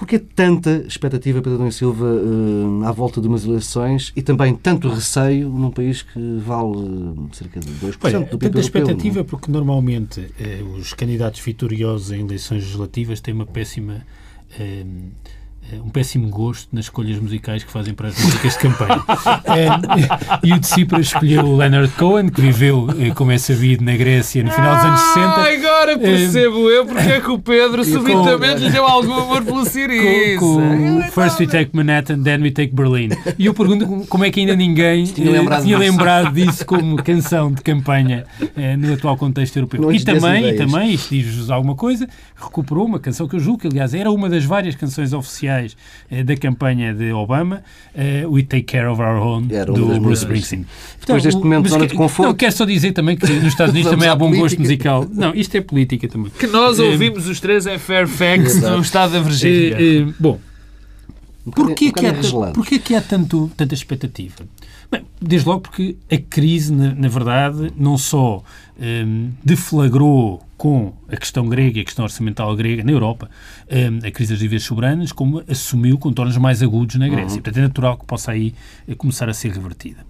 [0.00, 4.88] Porquê tanta expectativa, Pedro Adão Silva, uh, à volta de umas eleições e também tanto
[4.88, 9.24] receio num país que vale uh, cerca de 2% Olha, do PIB Tanta expectativa não?
[9.26, 14.06] porque normalmente uh, os candidatos vitoriosos em eleições legislativas têm uma péssima
[15.84, 19.02] um péssimo gosto nas escolhas musicais que fazem para as músicas de campanha.
[20.42, 23.96] e o de Tsipras escolheu o Leonard Cohen, que viveu, eh, como é sabido, na
[23.96, 25.26] Grécia no final dos anos 60.
[25.26, 29.64] Ah, agora percebo eu porque é que o Pedro subitamente lhe deu algum amor pelo
[29.64, 30.38] Siriza.
[30.38, 33.10] Com, com First we take Manhattan, then we take Berlin.
[33.38, 37.52] E eu pergunto como é que ainda ninguém tinha lembrado, tinha lembrado disso como canção
[37.52, 38.24] de campanha
[38.56, 39.80] eh, no atual contexto europeu.
[39.80, 43.60] Não e também, e também, isto diz-vos alguma coisa, recuperou uma canção que eu julgo
[43.60, 45.76] que, aliás, era uma das várias canções oficiais oficiais
[46.10, 47.62] eh, da campanha de Obama,
[47.94, 50.66] eh, We Take Care of Our Own, do Bruce Springsteen.
[51.00, 52.28] Depois deste momento de zona de conforto...
[52.28, 54.42] Não, quero só dizer também que nos Estados Unidos também há bom política.
[54.42, 55.06] gosto musical.
[55.12, 56.30] Não, isto é política também.
[56.30, 60.14] Que nós eh, ouvimos os três em Fairfax, no estado da Virgínia.
[60.18, 60.38] bom,
[61.54, 62.14] porquê, que há,
[62.54, 64.44] porquê que há tanto, tanta expectativa?
[64.90, 68.42] Bem, Desde logo porque a crise, na, na verdade, não só
[68.80, 73.30] um, deflagrou com a questão grega e a questão orçamental grega na Europa,
[73.70, 77.36] um, a crise das dívidas soberanas, como assumiu contornos mais agudos na Grécia.
[77.36, 77.42] Uhum.
[77.42, 78.54] Portanto, é natural que possa aí
[78.88, 80.06] eh, começar a ser revertida.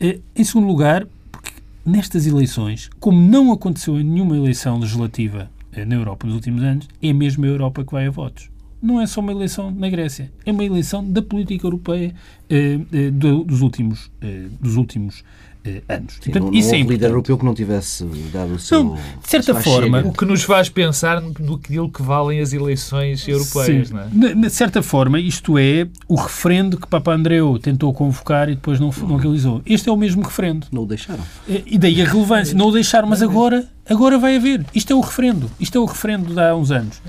[0.00, 1.52] Uh, em segundo lugar, porque
[1.84, 6.88] nestas eleições, como não aconteceu em nenhuma eleição legislativa uh, na Europa nos últimos anos,
[7.02, 8.55] é mesmo a Europa que vai a votos
[8.86, 12.14] não é só uma eleição na Grécia, é uma eleição da política europeia
[12.48, 15.24] eh, eh, dos últimos, eh, dos últimos
[15.66, 16.14] eh, anos.
[16.14, 18.84] Sim, Portanto, não, não isso é líder europeu que não tivesse dado o seu.
[18.84, 20.00] Não, de certa forma.
[20.00, 24.34] O que nos faz pensar no que valem as eleições europeias, sim, não é?
[24.34, 28.90] De certa forma, isto é o referendo que Papa Andreu tentou convocar e depois não,
[29.08, 29.60] não realizou.
[29.66, 30.66] Este é o mesmo referendo.
[30.70, 31.24] Não o deixaram.
[31.48, 32.56] Eh, e daí a relevância.
[32.56, 34.64] Não o deixaram, mas agora, agora vai haver.
[34.74, 35.50] Isto é o referendo.
[35.58, 37.00] Isto é o referendo de há uns anos.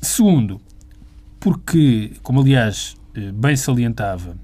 [0.00, 0.60] Segundo,
[1.40, 4.36] porque, como aliás eh, bem salientava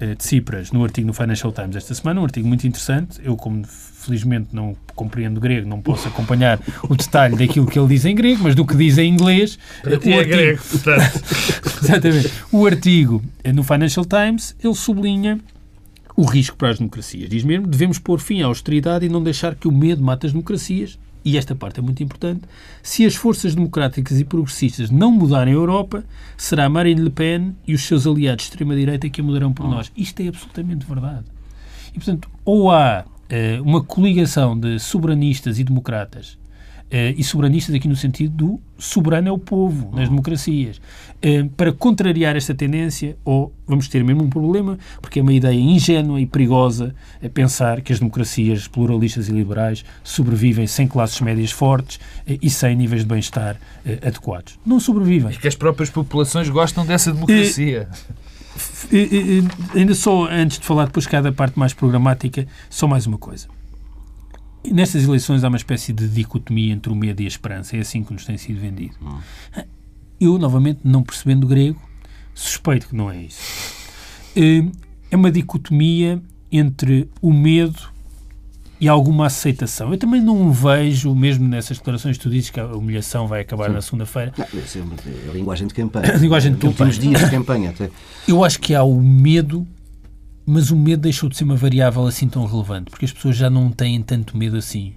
[0.00, 3.64] eh, Tsipras no artigo no Financial Times esta semana, um artigo muito interessante, eu como
[3.66, 8.42] felizmente não compreendo grego, não posso acompanhar o detalhe daquilo que ele diz em grego,
[8.42, 9.58] mas do que diz em inglês.
[9.84, 10.62] o é artigo, grego,
[11.82, 12.32] exatamente.
[12.52, 15.40] O artigo eh, no Financial Times, ele sublinha
[16.16, 17.28] o risco para as democracias.
[17.28, 20.32] Diz mesmo, devemos pôr fim à austeridade e não deixar que o medo mate as
[20.32, 22.42] democracias e esta parte é muito importante,
[22.82, 26.04] se as forças democráticas e progressistas não mudarem a Europa,
[26.36, 29.90] será Marine Le Pen e os seus aliados de extrema-direita que a mudarão por nós.
[29.96, 31.24] Isto é absolutamente verdade.
[31.90, 36.36] E, portanto, ou há uh, uma coligação de soberanistas e democratas
[36.90, 40.80] e soberanistas aqui no sentido do soberano é o povo nas democracias.
[41.24, 45.58] Uh, para contrariar esta tendência, ou vamos ter mesmo um problema, porque é uma ideia
[45.58, 46.94] ingênua e perigosa
[47.24, 52.50] a pensar que as democracias pluralistas e liberais sobrevivem sem classes médias fortes uh, e
[52.50, 53.56] sem níveis de bem-estar
[54.02, 54.58] adequados.
[54.64, 55.32] Não sobrevivem.
[55.32, 57.88] E que as próprias populações gostam dessa democracia.
[59.74, 63.48] ainda só, antes de falar depois cada parte mais programática, só mais uma coisa.
[64.70, 67.76] Nestas eleições há uma espécie de dicotomia entre o medo e a esperança.
[67.76, 68.94] É assim que nos tem sido vendido.
[69.02, 69.18] Hum.
[70.20, 71.80] Eu, novamente, não percebendo grego,
[72.34, 73.40] suspeito que não é isso.
[74.34, 74.64] Eh,
[75.10, 77.94] é uma dicotomia entre o medo
[78.80, 79.92] e alguma aceitação.
[79.92, 83.68] Eu também não vejo, mesmo nessas declarações que tu dizes que a humilhação vai acabar
[83.68, 83.74] Sim.
[83.74, 84.32] na segunda-feira.
[84.38, 86.12] É a linguagem de campanha.
[86.14, 86.90] A linguagem de campanha.
[86.90, 87.90] Últimos dias de campanha até.
[88.26, 89.66] Eu acho que há o medo
[90.46, 93.48] mas o medo deixou de ser uma variável assim tão relevante, porque as pessoas já
[93.48, 94.94] não têm tanto medo assim.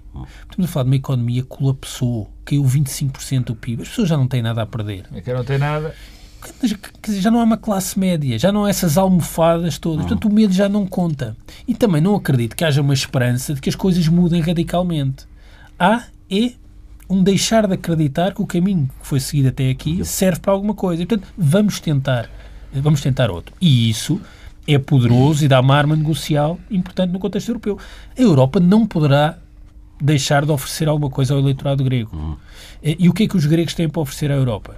[0.50, 3.82] Estamos a falar de uma economia que colapsou, caiu 25% do PIB.
[3.82, 5.06] As pessoas já não têm nada a perder.
[5.12, 5.94] É que não tem nada.
[6.62, 6.78] Dizer,
[7.20, 10.06] já não há uma classe média, já não há essas almofadas todas.
[10.06, 11.36] Portanto, o medo já não conta.
[11.66, 15.26] E também não acredito que haja uma esperança de que as coisas mudem radicalmente.
[15.78, 16.52] Há é
[17.08, 20.74] um deixar de acreditar que o caminho que foi seguido até aqui serve para alguma
[20.74, 21.02] coisa.
[21.02, 22.30] E, portanto, vamos tentar,
[22.72, 23.54] vamos tentar outro.
[23.60, 24.20] E isso
[24.68, 27.78] é poderoso e dá uma arma negocial importante no contexto europeu.
[28.16, 29.38] A Europa não poderá
[30.00, 32.14] deixar de oferecer alguma coisa ao eleitorado grego.
[32.14, 32.36] Uhum.
[32.82, 34.76] E o que é que os gregos têm para oferecer à Europa?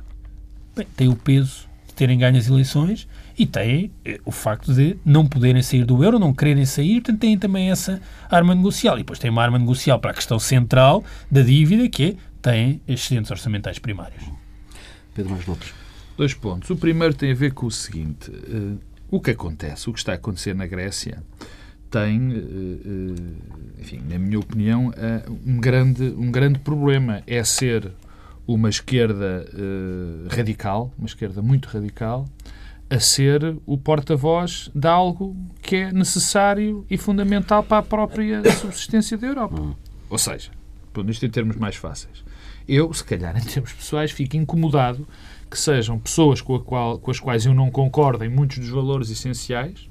[0.77, 4.97] Bem, tem o peso de terem ganho as eleições e têm eh, o facto de
[5.05, 8.01] não poderem sair do euro, não quererem sair, portanto têm também essa
[8.31, 8.95] arma negocial.
[8.95, 12.81] E depois têm uma arma negocial para a questão central da dívida, que é têm
[12.87, 14.23] excedentes orçamentais primários.
[15.15, 15.75] Pedro Mais Lopes.
[16.17, 16.71] Dois pontos.
[16.71, 18.31] O primeiro tem a ver com o seguinte.
[18.31, 18.79] Uh,
[19.11, 21.23] o que acontece, o que está a acontecer na Grécia,
[21.91, 27.23] tem, eh, eh, enfim, na minha opinião, eh, um grande, um grande problema.
[27.27, 27.91] É ser
[28.47, 29.47] uma esquerda
[30.31, 32.29] radical, uma esquerda muito radical,
[32.89, 39.17] a ser o porta-voz de algo que é necessário e fundamental para a própria subsistência
[39.17, 39.61] da Europa.
[39.61, 39.75] Hum.
[40.09, 40.51] Ou seja,
[40.93, 42.25] pondo isto em termos mais fáceis,
[42.67, 45.07] eu, se calhar, em termos pessoais, fico incomodado
[45.51, 49.11] que sejam pessoas com, qual, com as quais eu não concordo em muitos dos valores
[49.11, 49.89] essenciais,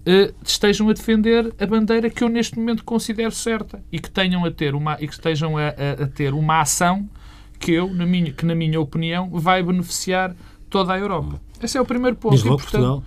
[0.00, 4.44] uh, estejam a defender a bandeira que eu neste momento considero certa e que tenham
[4.44, 7.08] a ter uma e que estejam a, a, a ter uma ação
[7.58, 10.34] que eu, na minha, que na minha opinião, vai beneficiar
[10.70, 11.40] toda a Europa.
[11.62, 12.32] Esse é o primeiro ponto.
[12.32, 13.02] Desde logo Portugal.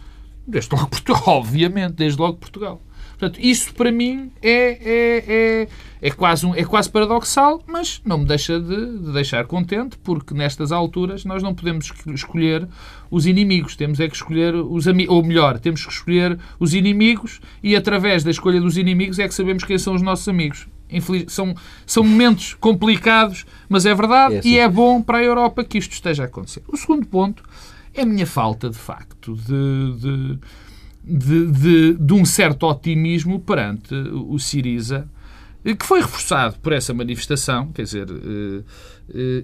[0.46, 2.82] Desde logo Portugal, obviamente, desde logo Portugal.
[3.22, 5.68] Portanto, isso para mim é, é, é,
[6.02, 10.34] é, quase, um, é quase paradoxal, mas não me deixa de, de deixar contente, porque
[10.34, 12.68] nestas alturas nós não podemos escolher
[13.12, 17.40] os inimigos, temos é que escolher os amigos, ou melhor, temos que escolher os inimigos
[17.62, 20.68] e através da escolha dos inimigos é que sabemos quem são os nossos amigos.
[20.90, 21.32] Infeliz...
[21.32, 21.54] São,
[21.86, 24.50] são momentos complicados, mas é verdade é assim.
[24.50, 26.64] e é bom para a Europa que isto esteja a acontecer.
[26.68, 27.44] O segundo ponto
[27.94, 30.40] é a minha falta, de facto, de, de
[31.04, 35.08] de, de, de um certo otimismo perante o Siriza
[35.78, 38.08] que foi reforçado por essa manifestação, quer dizer,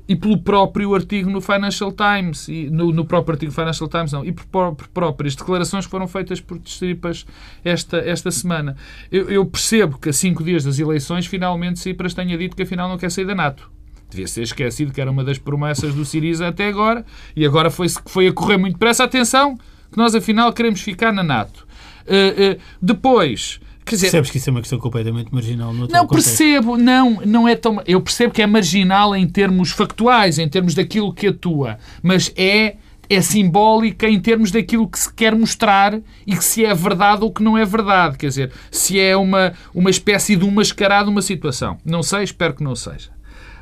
[0.08, 4.26] e pelo próprio artigo no Financial Times, e no, no próprio artigo Financial Times, não,
[4.26, 7.26] e por, por, próprias declarações que foram feitas por Tripas
[7.64, 8.76] esta, esta semana.
[9.12, 12.90] Eu, eu, percebo que a cinco dias das eleições, finalmente Cipras tenha dito que afinal
[12.90, 13.70] não quer sair da NATO.
[14.10, 17.88] Devia ser esquecido que era uma das promessas do Siriza até agora, e agora foi,
[18.08, 19.04] foi a correr muito depressa.
[19.04, 19.60] Atenção,
[19.92, 21.66] que nós afinal queremos ficar na NATO.
[22.06, 26.06] Uh, uh, depois, Quer dizer, Percebes que isso é uma questão completamente marginal no Não,
[26.06, 26.86] percebo, contexto.
[26.86, 27.82] não, não é tão.
[27.88, 32.76] Eu percebo que é marginal em termos factuais, em termos daquilo que atua, mas é
[33.10, 37.32] é simbólica em termos daquilo que se quer mostrar e que se é verdade ou
[37.32, 38.18] que não é verdade.
[38.18, 41.78] Quer dizer, se é uma, uma espécie de um mascarado uma situação.
[41.86, 43.10] Não sei, espero que não seja.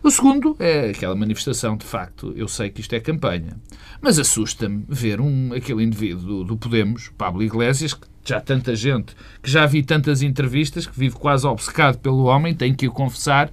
[0.05, 3.59] O segundo é aquela manifestação, de facto, eu sei que isto é campanha,
[3.99, 9.15] mas assusta-me ver um, aquele indivíduo do, do Podemos, Pablo Iglesias, que já tanta gente,
[9.41, 13.51] que já vi tantas entrevistas, que vive quase obcecado pelo homem, tenho que o confessar,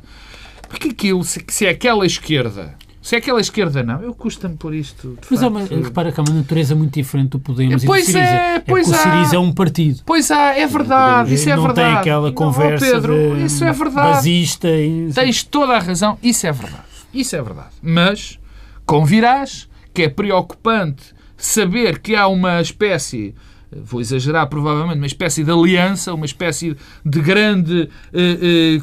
[0.68, 4.00] porque aquilo, se, se é aquela esquerda se é aquela esquerda, não.
[4.00, 5.18] Eu custa-me por isto.
[5.28, 5.50] Mas facto.
[5.50, 8.32] uma, repara que é uma natureza muito diferente do Podemos pois e do Siriza.
[8.32, 10.02] É, pois é o Siriza é um partido.
[10.06, 11.34] Pois há, é verdade.
[11.34, 11.88] Isso é não verdade.
[11.88, 14.08] Não tem aquela conversa não, Pedro, de isso é verdade.
[14.08, 14.68] basista.
[14.68, 15.10] E...
[15.12, 16.16] Tens toda a razão.
[16.22, 16.84] Isso é verdade.
[17.12, 17.70] Isso é verdade.
[17.82, 18.38] Mas
[18.86, 23.34] convirás que é preocupante saber que há uma espécie
[23.74, 28.82] vou exagerar provavelmente, uma espécie de aliança, uma espécie de grande eh, eh,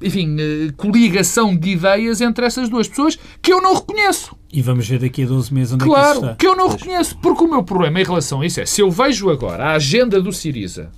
[0.00, 4.36] enfim, eh, coligação de ideias entre essas duas pessoas que eu não reconheço.
[4.52, 6.36] E vamos ver daqui a 12 meses onde claro, é que isso está.
[6.36, 7.18] que eu não reconheço.
[7.18, 10.20] Porque o meu problema em relação a isso é, se eu vejo agora a agenda
[10.20, 10.90] do Siriza,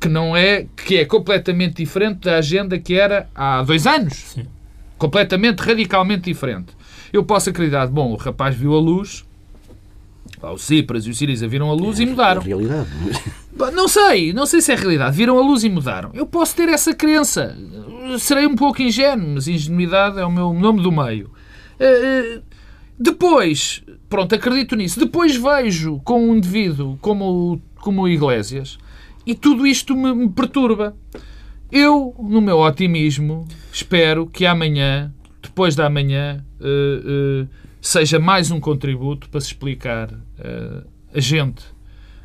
[0.00, 4.14] que não é, que é completamente diferente da agenda que era há dois anos.
[4.14, 4.46] Sim.
[4.98, 6.72] Completamente, radicalmente diferente.
[7.12, 9.24] Eu posso acreditar, bom, o rapaz viu a luz,
[10.42, 12.42] o Cipras e o Siriza viram a luz é, e mudaram.
[12.42, 12.88] É realidade.
[13.74, 15.16] Não sei, não sei se é realidade.
[15.16, 16.10] Viram a luz e mudaram.
[16.14, 17.56] Eu posso ter essa crença.
[18.18, 21.30] Serei um pouco ingênuo, mas ingenuidade é o meu nome do meio.
[21.78, 22.40] Eh, eh,
[22.98, 24.98] depois, pronto, acredito nisso.
[24.98, 28.78] Depois vejo com um indivíduo como, como o Iglesias
[29.26, 30.96] e tudo isto me, me perturba.
[31.70, 37.48] Eu, no meu otimismo, espero que amanhã, depois da amanhã, uh, uh,
[37.82, 41.64] seja mais um contributo para se explicar uh, a gente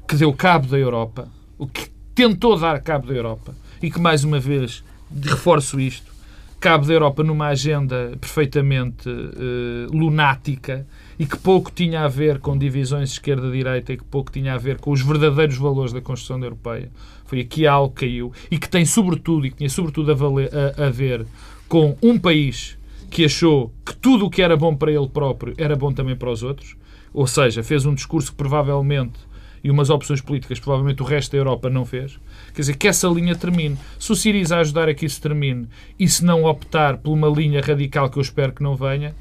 [0.08, 4.24] que deu cabo da Europa, o que tentou dar cabo da Europa e que, mais
[4.24, 4.84] uma vez,
[5.24, 6.14] reforço isto,
[6.60, 10.86] cabo da Europa numa agenda perfeitamente uh, lunática
[11.18, 14.78] e que pouco tinha a ver com divisões esquerda-direita e que pouco tinha a ver
[14.78, 16.92] com os verdadeiros valores da construção europeia.
[17.26, 20.52] Foi aqui algo que caiu e que tem sobretudo, e que tinha sobretudo a, valer,
[20.54, 21.26] a, a ver
[21.68, 22.77] com um país
[23.10, 26.30] que achou que tudo o que era bom para ele próprio era bom também para
[26.30, 26.76] os outros,
[27.14, 29.28] ou seja, fez um discurso que provavelmente
[29.64, 32.20] e umas opções políticas provavelmente o resto da Europa não fez.
[32.54, 33.78] Quer dizer, que essa linha termine.
[34.00, 35.68] Se o Siriza ajudar a que isso termine
[36.00, 39.16] e se não optar por uma linha radical que eu espero que não venha,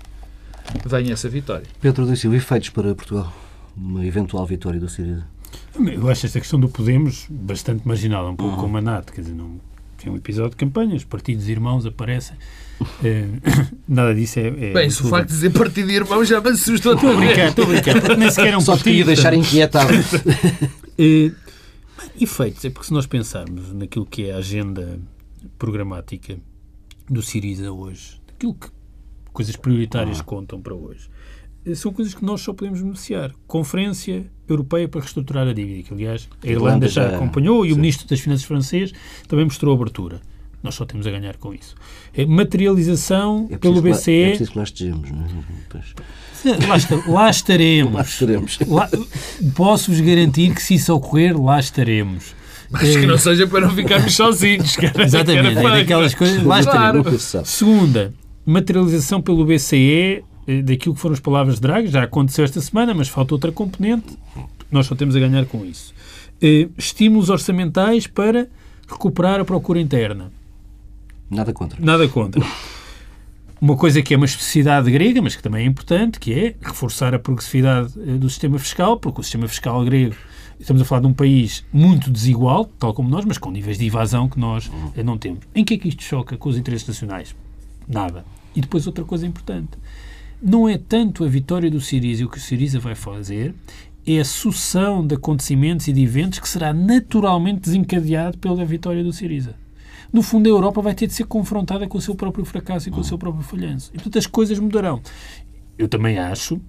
[0.84, 1.66] venha essa vitória.
[1.80, 3.32] Pedro da Silva, efeitos para Portugal?
[3.76, 5.26] Uma eventual vitória do Siriza?
[5.78, 8.60] Eu acho esta questão do Podemos bastante marginal, um pouco uhum.
[8.60, 9.12] como a NATO.
[9.12, 9.60] Quer dizer, não,
[10.04, 12.36] é um episódio de campanha, os partidos irmãos aparecem.
[13.02, 13.26] É,
[13.88, 14.48] nada disso é.
[14.48, 16.94] é Bem, se o facto de dizer partido de irmão já me assustou.
[16.94, 18.98] Estou a brincar, estou a brincar, porque nem sequer é um Só partido.
[19.00, 19.92] Só deixar inquietado.
[20.98, 21.32] é,
[22.20, 24.98] efeitos, é porque se nós pensarmos naquilo que é a agenda
[25.58, 26.38] programática
[27.08, 28.68] do Siriza hoje, aquilo que
[29.32, 30.24] coisas prioritárias ah.
[30.24, 31.08] contam para hoje,
[31.64, 33.32] eh, são coisas que nós só podemos beneficiar.
[33.46, 37.72] Conferência Europeia para reestruturar a dívida, que aliás a Irlanda, Irlanda já, já acompanhou e
[37.72, 38.92] o Ministro das Finanças francês
[39.28, 40.20] também mostrou abertura.
[40.66, 41.76] Nós só temos a ganhar com isso.
[42.12, 44.10] É materialização é pelo BCE.
[44.10, 46.66] é preciso que lá estejamos, não é?
[46.66, 47.94] Lá, está, lá, estaremos.
[47.94, 48.58] Lá estaremos.
[49.54, 52.34] Posso-vos garantir que se isso ocorrer, lá estaremos.
[52.68, 54.74] Mas que não seja para não ficarmos sozinhos.
[54.74, 56.42] Cara, Exatamente, é daquelas coisas.
[56.42, 56.98] Lá claro.
[56.98, 57.48] estaremos.
[57.48, 58.12] Segunda,
[58.44, 61.86] materialização pelo BCE eh, daquilo que foram as palavras de Draghi.
[61.86, 64.18] Já aconteceu esta semana, mas falta outra componente.
[64.68, 65.94] Nós só temos a ganhar com isso.
[66.42, 68.48] Eh, estímulos orçamentais para
[68.88, 70.30] recuperar a procura interna.
[71.30, 71.84] Nada contra.
[71.84, 72.42] Nada contra.
[73.60, 77.14] Uma coisa que é uma especificidade grega, mas que também é importante, que é reforçar
[77.14, 80.14] a progressividade eh, do sistema fiscal, porque o sistema fiscal grego,
[80.60, 83.86] estamos a falar de um país muito desigual, tal como nós, mas com níveis de
[83.86, 85.04] evasão que nós uhum.
[85.04, 85.40] não temos.
[85.54, 87.34] Em que é que isto choca com os interesses nacionais?
[87.88, 88.26] Nada.
[88.54, 89.70] E depois outra coisa importante.
[90.40, 93.54] Não é tanto a vitória do Siriza e o que o Siriza vai fazer,
[94.06, 99.14] é a sucessão de acontecimentos e de eventos que será naturalmente desencadeado pela vitória do
[99.14, 99.54] Siriza
[100.12, 102.92] no fundo a Europa vai ter de ser confrontada com o seu próprio fracasso e
[102.92, 103.90] com o seu próprio falhanço.
[103.92, 105.00] E, portanto, as coisas mudarão.
[105.78, 106.60] Eu também acho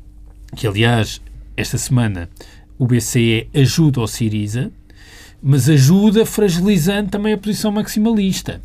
[0.55, 1.21] que, aliás,
[1.55, 2.29] esta semana
[2.77, 4.71] o BCE ajuda ao Siriza,
[5.41, 8.61] mas ajuda fragilizando também a posição maximalista.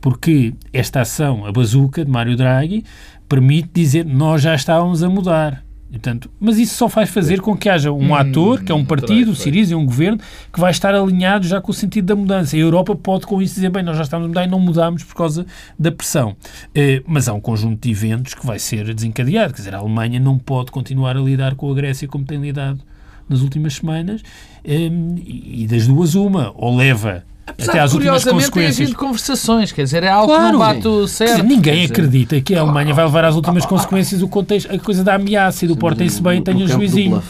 [0.00, 2.84] porque esta ação, a bazuca de Mário Draghi,
[3.28, 5.64] permite dizer nós já estávamos a mudar.
[5.90, 8.84] Portanto, mas isso só faz fazer com que haja um hum, ator, que é um
[8.84, 10.18] partido, o Siriza, e um governo,
[10.52, 12.56] que vai estar alinhado já com o sentido da mudança.
[12.56, 15.02] A Europa pode com isso dizer, bem, nós já estamos a mudar e não mudamos
[15.02, 15.44] por causa
[15.78, 16.36] da pressão.
[16.74, 19.52] Eh, mas há um conjunto de eventos que vai ser desencadeado.
[19.52, 22.80] Quer dizer, a Alemanha não pode continuar a lidar com a Grécia como tem lidado
[23.28, 24.22] nas últimas semanas,
[24.64, 24.90] eh,
[25.24, 28.76] e das duas uma, ou leva Apesar até às últimas consequências.
[28.76, 31.30] Tem havido conversações, quer dizer, é algo claro, que não bate certo.
[31.30, 35.02] Dizer, ninguém acredita que a Alemanha vai levar às últimas consequências o contexto, a coisa
[35.02, 37.22] da ameaça e do portem-se bem, tenha juizinho.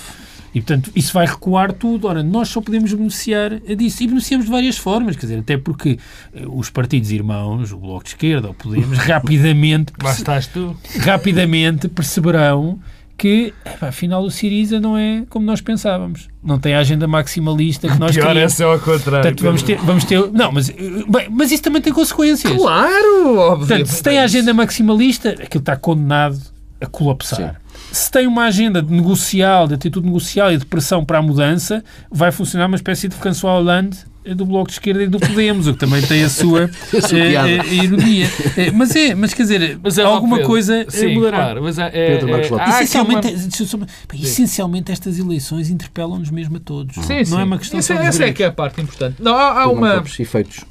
[0.54, 2.08] E, portanto, isso vai recuar tudo.
[2.08, 4.02] Ora, nós só podemos beneficiar disso.
[4.02, 5.98] E beneficiamos de várias formas, quer dizer, até porque
[6.34, 9.92] eh, os partidos irmãos, o Bloco de Esquerda, o Podemos, rapidamente...
[10.02, 10.76] Lá estás tu.
[11.00, 12.80] Rapidamente perceberão
[13.20, 13.52] que,
[13.82, 16.26] afinal, o Siriza não é como nós pensávamos.
[16.42, 18.54] Não tem a agenda maximalista que nós Pior queríamos.
[18.54, 19.20] é ser ao contrário.
[19.20, 20.32] Portanto, vamos ter, vamos ter...
[20.32, 22.50] Não, mas, bem, mas isso também tem consequências.
[22.50, 23.66] Claro, óbvio.
[23.66, 26.40] Portanto, se tem a agenda maximalista, aquilo está condenado
[26.80, 27.52] a colapsar.
[27.52, 31.22] Sim se tem uma agenda de negocial, de atitude negocial e de pressão para a
[31.22, 33.98] mudança, vai funcionar uma espécie de François Hollande
[34.34, 38.26] do Bloco de Esquerda e do Podemos, o que também tem a sua uh, ironia.
[38.26, 41.36] Uh, mas é, mas quer dizer, mas é alguma Pedro, coisa sim, mudará.
[41.38, 42.20] Claro, mas é, é,
[42.68, 43.28] essencialmente,
[43.74, 43.86] uma...
[44.22, 46.96] essencialmente estas eleições interpelam-nos mesmo a todos.
[46.96, 47.40] Sim, não sim.
[47.40, 49.16] é uma questão Isso, Essa é que é a parte importante.
[49.22, 50.04] Não, há, há uma...
[50.18, 50.64] efeitos.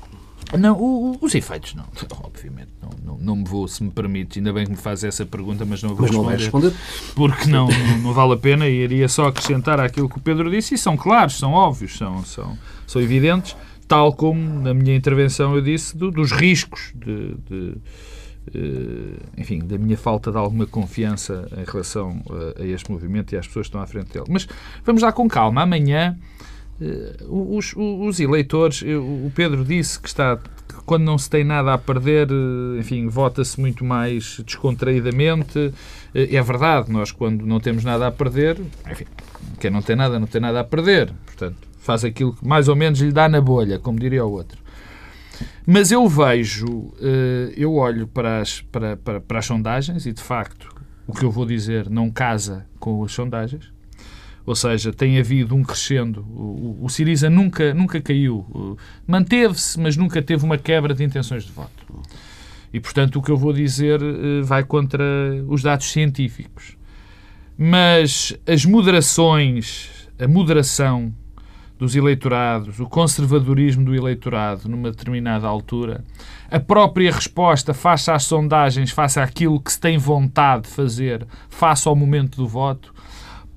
[0.57, 1.85] Não, o, os efeitos não,
[2.23, 5.25] obviamente não, não, não me vou, se me permite, ainda bem que me faz essa
[5.25, 6.73] pergunta, mas não vou mas responder, responder,
[7.13, 10.49] porque não, não, não, vale a pena e iria só acrescentar aquilo que o Pedro
[10.49, 12.57] disse e são claros, são óbvios, são, são,
[12.89, 13.55] são evidentes,
[13.87, 17.77] tal como na minha intervenção eu disse do, dos riscos de, de
[18.55, 22.21] uh, enfim, da minha falta de alguma confiança em relação
[22.57, 24.25] a, a este movimento e às pessoas que estão à frente dele.
[24.29, 24.47] Mas
[24.83, 26.17] vamos lá com calma, amanhã
[26.81, 30.39] Uh, os, os, eleitores, o Pedro disse que está
[30.85, 35.73] quando não se tem nada a perder, eh, enfim, vota-se muito mais descontraídamente.
[36.15, 38.59] Eh, é verdade, nós quando não temos nada a perder,
[38.89, 39.05] enfim,
[39.59, 41.11] quem não tem nada, não tem nada a perder.
[41.25, 44.61] Portanto, faz aquilo que mais ou menos lhe dá na bolha, como diria o outro.
[45.65, 46.93] Mas eu vejo,
[47.55, 50.69] eu olho para as, para, para, para as sondagens e, de facto,
[51.07, 53.71] o que eu vou dizer não casa com as sondagens.
[54.45, 56.21] Ou seja, tem havido um crescendo.
[56.21, 58.77] O, o Siriza nunca, nunca caiu.
[59.05, 61.85] Manteve-se, mas nunca teve uma quebra de intenções de voto.
[62.73, 65.03] E, portanto, o que eu vou dizer eh, vai contra
[65.47, 66.77] os dados científicos.
[67.57, 71.13] Mas as moderações, a moderação
[71.79, 76.03] dos eleitorados, o conservadorismo do eleitorado numa determinada altura,
[76.51, 81.87] a própria resposta face às sondagens, face àquilo que se tem vontade de fazer, face
[81.87, 82.93] ao momento do voto,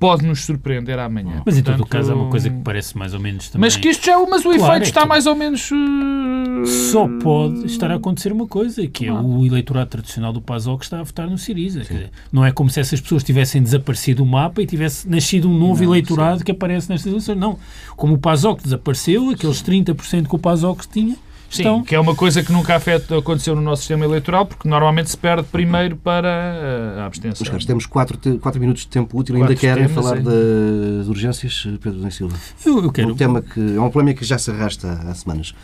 [0.03, 1.43] pode nos surpreender amanhã.
[1.47, 3.61] Mas em todo o caso é uma coisa que parece mais ou menos também...
[3.61, 5.71] Mas que isto já, mas o claro, efeito é está mais ou menos...
[5.71, 6.67] Uh...
[6.91, 10.87] Só pode estar a acontecer uma coisa, que é o eleitorado tradicional do PASOK que
[10.87, 11.83] está a votar no Siriza.
[11.83, 15.57] Dizer, não é como se essas pessoas tivessem desaparecido do mapa e tivesse nascido um
[15.57, 16.45] novo não, eleitorado sim.
[16.47, 17.39] que aparece nestas eleições.
[17.39, 17.57] Não.
[17.95, 21.17] Como o PASOK desapareceu, aqueles 30% que o PASOK tinha
[21.53, 24.67] Sim, então, que é uma coisa que nunca afeta, aconteceu no nosso sistema eleitoral, porque
[24.67, 27.47] normalmente se perde primeiro para eh, a abstenção.
[27.53, 29.37] Mas, temos quatro, quatro minutos de tempo útil.
[29.37, 30.23] Ainda querem falar sim.
[30.23, 32.35] das urgências, Pedro da Silva?
[32.65, 33.13] Eu, eu quero.
[33.13, 35.55] Um tema que, é um problema que já se arrasta há semanas.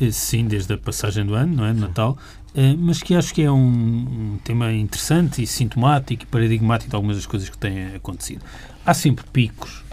[0.00, 1.72] Eh, sim, desde a passagem do ano, não é?
[1.72, 2.18] Natal.
[2.52, 6.96] Eh, mas que acho que é um, um tema interessante e sintomático e paradigmático de
[6.96, 8.42] algumas das coisas que têm acontecido.
[8.84, 9.85] Há sempre picos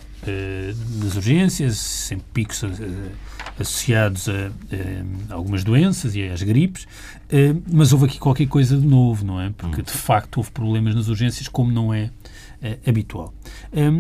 [1.02, 2.64] nas urgências, sempre picos
[3.60, 4.48] associados a,
[5.32, 6.88] a, algumas doenças e às gripes,
[7.30, 9.52] eh, mas houve aqui qualquer coisa de novo, não é?
[9.56, 12.10] Porque de facto houve problemas nas urgências, como não é
[12.62, 13.34] eh, habitual.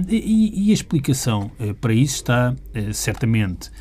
[0.07, 2.55] E, e, a explicação eh, para isso está
[2.91, 3.71] certamente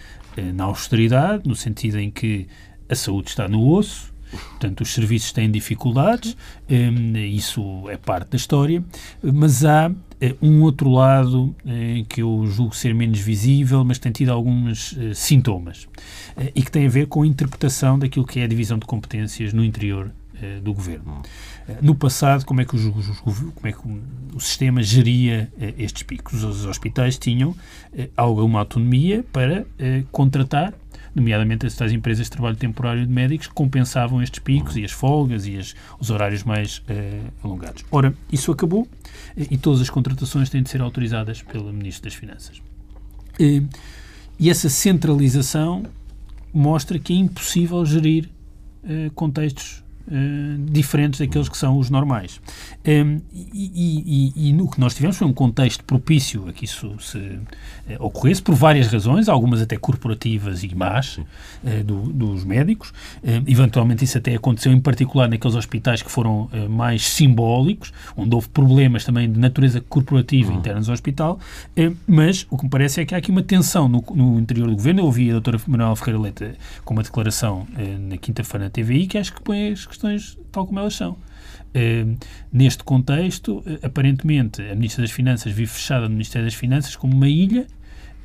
[0.54, 2.46] na austeridade, no sentido em que
[2.88, 6.36] a saúde está no osso, Portanto, os serviços têm dificuldades,
[7.30, 8.82] isso é parte da história,
[9.22, 9.90] mas há
[10.22, 14.96] eh, um outro lado eh, que eu julgo ser menos visível, mas tem tido alguns
[14.96, 15.88] eh, sintomas
[16.54, 19.52] e que tem a ver com a interpretação daquilo que é a divisão de competências
[19.52, 20.12] no interior
[20.64, 21.22] do governo.
[21.80, 23.78] No passado, como é que, os, como é que
[24.34, 26.42] o sistema geria estes picos?
[26.42, 27.54] Os hospitais tinham
[28.16, 29.64] alguma autonomia para
[30.10, 30.74] contratar
[31.14, 35.46] nomeadamente as tais empresas de trabalho temporário de médicos, compensavam estes picos e as folgas
[35.46, 37.84] e as, os horários mais eh, alongados.
[37.90, 38.88] Ora, isso acabou
[39.36, 42.62] eh, e todas as contratações têm de ser autorizadas pelo Ministro das Finanças.
[43.38, 43.62] Eh,
[44.38, 45.84] e essa centralização
[46.52, 48.28] mostra que é impossível gerir
[49.14, 52.40] contextos uh, diferentes daqueles que são os normais.
[52.86, 56.94] Um, e, e, e, no que nós tivemos foi um contexto propício a que isso
[57.00, 57.40] se uh,
[58.00, 62.92] ocorresse, por várias razões, algumas até corporativas e más uh, do, dos médicos.
[63.46, 69.04] eventualmente isso até aconteceu em particular naqueles hospitais que foram mais simbólicos, onde houve problemas
[69.04, 70.58] também de natureza corporativa uhum.
[70.58, 71.38] internos ao hospital,
[72.06, 74.74] mas o que me parece é que há aqui uma tensão no, no interior do
[74.74, 75.00] governo.
[75.00, 76.52] Eu ouvi a doutora Manuela Ferreira Leite
[76.84, 77.66] com uma declaração
[78.00, 81.12] na quinta-feira na TVI que acho que põe questões tal como elas são.
[81.12, 82.16] Uh,
[82.52, 87.14] neste contexto, uh, aparentemente, a Ministra das Finanças vive fechada no Ministério das Finanças como
[87.14, 87.66] uma ilha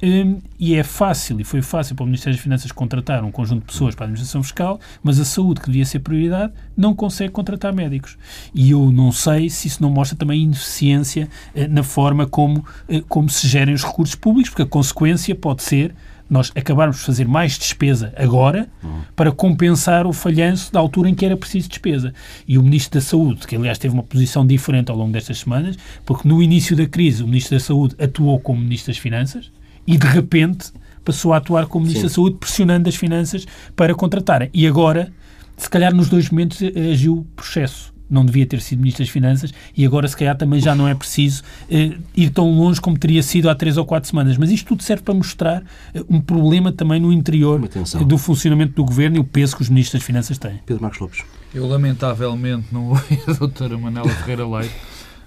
[0.03, 3.61] um, e é fácil, e foi fácil para o Ministério das Finanças contratar um conjunto
[3.61, 7.31] de pessoas para a administração fiscal, mas a saúde, que devia ser prioridade, não consegue
[7.31, 8.15] contratar médicos.
[8.53, 12.63] E eu não sei se isso não mostra também ineficiência uh, na forma como,
[13.07, 15.95] como se gerem os recursos públicos, porque a consequência pode ser
[16.29, 19.01] nós acabarmos de fazer mais despesa agora uhum.
[19.15, 22.13] para compensar o falhanço da altura em que era preciso despesa.
[22.47, 25.77] E o Ministro da Saúde, que aliás teve uma posição diferente ao longo destas semanas,
[26.05, 29.51] porque no início da crise o Ministro da Saúde atuou como Ministro das Finanças
[29.85, 30.71] e de repente
[31.03, 32.13] passou a atuar como Ministro Sim.
[32.13, 34.49] da Saúde, pressionando as finanças para contratarem.
[34.53, 35.11] E agora,
[35.55, 36.59] se calhar nos dois momentos
[36.91, 40.73] agiu processo não devia ter sido Ministro das Finanças e agora, se calhar, também já
[40.73, 44.37] não é preciso eh, ir tão longe como teria sido há três ou quatro semanas.
[44.37, 48.73] Mas isto tudo serve para mostrar eh, um problema também no interior eh, do funcionamento
[48.73, 50.59] do Governo e o peso que os Ministros das Finanças têm.
[50.65, 51.23] Pedro Marcos Lopes.
[51.53, 54.73] Eu, lamentavelmente, não ouvi a doutora Manela Ferreira Leite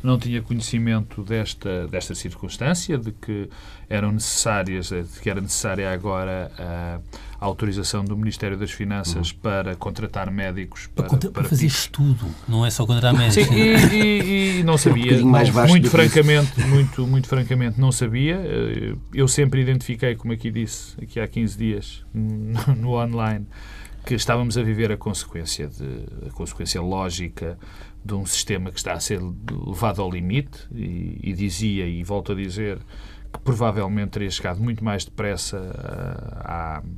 [0.02, 3.48] não tinha conhecimento desta, desta circunstância, de que
[3.88, 7.00] eram necessárias, de que era necessária agora a,
[7.40, 9.38] a autorização do Ministério das Finanças uhum.
[9.42, 13.48] para contratar médicos para, para, para fazer estudo, não é só contratar médicos.
[13.48, 17.90] Sim, e, e, e, não sabia, um mais não, muito francamente, muito, muito francamente não
[17.90, 18.40] sabia.
[19.12, 23.46] Eu sempre identifiquei, como aqui disse, aqui há 15 dias, no, no online,
[24.04, 27.58] que estávamos a viver a consequência de a consequência lógica
[28.04, 29.20] de um sistema que está a ser
[29.50, 32.78] levado ao limite e, e dizia, e volto a dizer,
[33.32, 36.88] que provavelmente teria chegado muito mais depressa uh,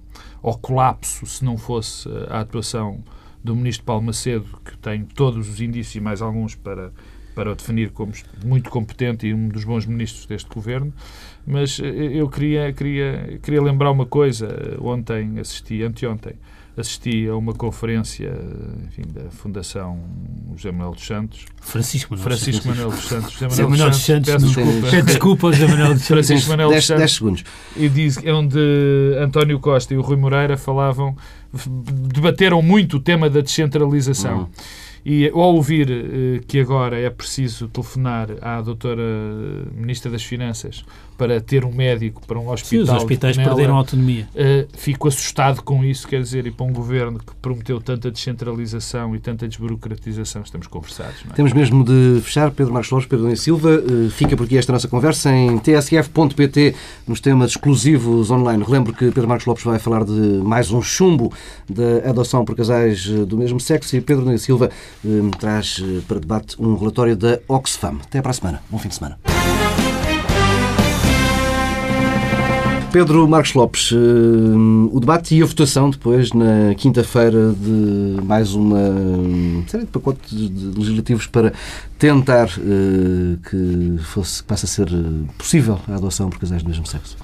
[0.43, 3.03] ao colapso se não fosse a atuação
[3.45, 6.93] do ministro Paulo Macedo, que tem todos os indícios e mais alguns para,
[7.35, 8.13] para o definir como
[8.45, 10.95] muito competente e um dos bons ministros deste governo.
[11.45, 14.79] Mas uh, eu queria, queria, queria lembrar uma coisa.
[14.81, 16.35] Ontem assisti, anteontem,
[16.77, 18.33] assisti a uma conferência
[18.87, 20.01] enfim, da Fundação
[20.57, 21.45] José Manuel dos Santos.
[21.61, 23.33] Francisco Manuel, Francisco Manuel dos Santos.
[23.33, 24.33] José Manuel dos Santos.
[24.33, 24.91] Peço desculpa.
[24.91, 26.27] Peço desculpa, José Manuel dos Santos.
[26.27, 27.01] Francisco Manuel dos Santos.
[27.01, 27.45] 10 segundos.
[27.77, 28.59] E diz, é onde
[29.21, 31.17] António Costa e o Rui Moreira falavam,
[32.13, 34.41] debateram muito o tema da descentralização.
[34.41, 34.49] Uhum.
[35.05, 39.03] E ao ouvir uh, que agora é preciso telefonar à doutora
[39.75, 40.85] Ministra das Finanças
[41.23, 42.87] para ter um médico para um hospital...
[42.87, 44.29] Sim, os hospitais Penela, perderam autonomia.
[44.35, 49.15] Uh, fico assustado com isso, quer dizer, e para um governo que prometeu tanta descentralização
[49.15, 51.23] e tanta desburocratização, estamos conversados.
[51.31, 51.35] É?
[51.35, 52.51] Temos mesmo de fechar.
[52.51, 56.75] Pedro Marcos Lopes, Pedro Nunes Silva, uh, fica por aqui esta nossa conversa em tsf.pt
[57.07, 58.65] nos temas exclusivos online.
[58.65, 61.33] Relembro que Pedro Marcos Lopes vai falar de mais um chumbo
[61.71, 64.71] da adoção por casais do mesmo sexo e Pedro Nunes Silva
[65.05, 67.99] Hum, traz eh, para debate um relatório da Oxfam.
[68.03, 68.63] Até para a semana.
[68.71, 69.19] Bom fim de semana.
[72.93, 78.77] Pedro Marcos Lopes, hum, o debate e a votação depois, na quinta-feira, de mais uma
[78.77, 81.55] hum, série de pacotes legislativos para
[81.99, 86.87] tentar eh, que fosse, passe a ser eh, possível a adoção por casais do mesmo
[86.87, 87.17] sexo.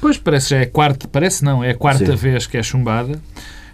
[0.00, 2.16] Pois parece já é quarta, parece não, é a quarta Sim.
[2.16, 3.22] vez que é chumbada.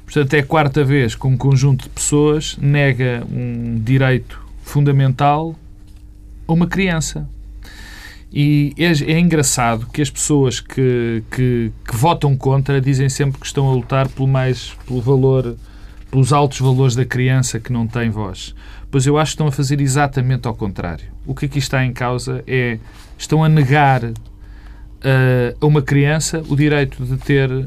[0.05, 5.57] Portanto, é a quarta vez que um conjunto de pessoas nega um direito fundamental
[6.47, 7.27] a uma criança.
[8.33, 13.47] E é, é engraçado que as pessoas que, que, que, votam contra dizem sempre que
[13.47, 15.57] estão a lutar pelo mais pelo valor,
[16.11, 18.55] pelos altos valores da criança que não tem voz.
[18.91, 21.07] Pois eu acho que estão a fazer exatamente ao contrário.
[21.27, 22.79] O que aqui está em causa é
[23.17, 24.03] estão a negar
[25.61, 27.67] a uma criança o direito de ter uh,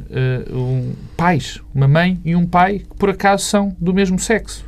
[0.51, 4.65] um, pais, uma mãe e um pai que por acaso são do mesmo sexo.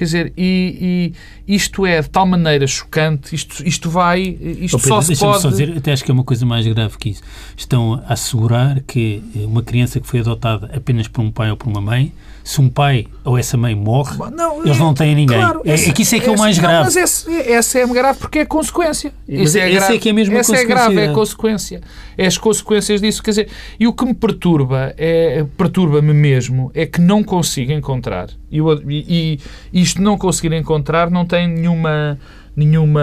[0.00, 1.12] Quer dizer, e,
[1.46, 5.14] e isto é de tal maneira chocante, isto, isto vai, isto oh, Pedro, só se
[5.14, 5.42] pode...
[5.42, 7.20] Só dizer, até acho que é uma coisa mais grave que isso.
[7.54, 11.68] Estão a assegurar que uma criança que foi adotada apenas por um pai ou por
[11.68, 12.14] uma mãe
[12.50, 15.38] se um pai ou essa mãe morre, não, eles não têm ninguém.
[15.38, 16.78] Claro, é, é que isso é que é o mais grave.
[16.78, 19.12] Não, mas esse, essa é grave porque é consequência.
[19.28, 19.94] Mas é, grave.
[19.94, 21.80] é que é mesmo essa é grave, é a consequência.
[22.18, 23.22] É as consequências disso.
[23.22, 23.48] Quer dizer,
[23.78, 28.30] e o que me perturba, é, perturba-me mesmo, é que não consigo encontrar.
[28.50, 29.38] E, e,
[29.72, 32.18] e isto não conseguir encontrar não tem nenhuma
[32.56, 33.00] nenhuma,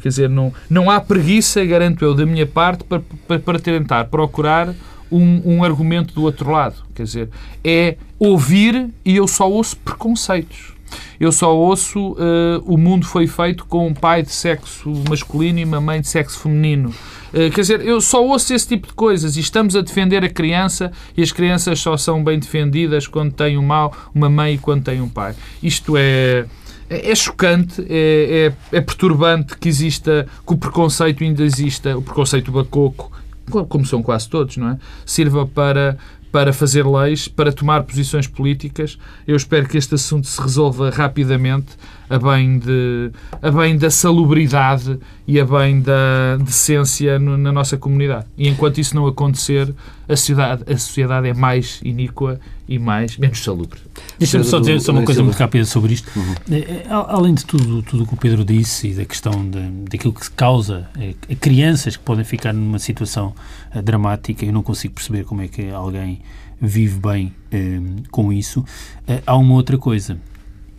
[0.00, 4.04] quer dizer, não, não há preguiça, garanto eu, da minha parte, para, para, para tentar
[4.04, 4.72] procurar
[5.10, 6.76] um, um argumento do outro lado.
[6.94, 7.28] Quer dizer,
[7.64, 10.74] é ouvir e eu só ouço preconceitos.
[11.18, 15.64] eu só ouço uh, o mundo foi feito com um pai de sexo masculino e
[15.64, 16.90] uma mãe de sexo feminino.
[17.32, 20.28] Uh, quer dizer, eu só ouço esse tipo de coisas e estamos a defender a
[20.28, 24.58] criança e as crianças só são bem defendidas quando têm um mal, uma mãe e
[24.58, 25.34] quando têm um pai.
[25.62, 26.46] Isto é
[26.90, 32.02] é, é chocante, é, é, é, perturbante que exista, que o preconceito ainda exista, o
[32.02, 33.12] preconceito bacoco,
[33.50, 34.78] como são quase todos, não é?
[35.04, 35.98] Sirva para
[36.30, 38.96] para fazer leis, para tomar posições políticas.
[39.26, 41.76] Eu espero que este assunto se resolva rapidamente,
[42.10, 47.76] a bem, de, a bem da salubridade e a bem da decência no, na nossa
[47.76, 48.26] comunidade.
[48.36, 49.72] E enquanto isso não acontecer,
[50.08, 53.78] a sociedade, a sociedade é mais iníqua e mais, menos salubre.
[54.18, 56.10] Deixa-me só dizer só uma coisa muito rápida sobre isto.
[56.18, 56.34] Uhum.
[56.50, 59.60] É, é, além de tudo, tudo o que o Pedro disse e da questão de,
[59.88, 60.88] daquilo que se causa
[61.28, 63.34] a crianças que podem ficar numa situação
[63.72, 66.20] eh, dramática, eu não consigo perceber como é que alguém
[66.60, 67.80] vive bem eh,
[68.10, 68.64] com isso.
[69.06, 70.18] Eh, há uma outra coisa,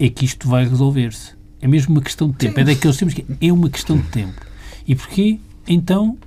[0.01, 1.33] é que isto vai resolver-se.
[1.61, 2.59] É mesmo uma questão de tempo.
[2.59, 4.41] É daqueles tempos que é uma questão de tempo.
[4.87, 5.39] E porquê?
[5.67, 6.17] Então,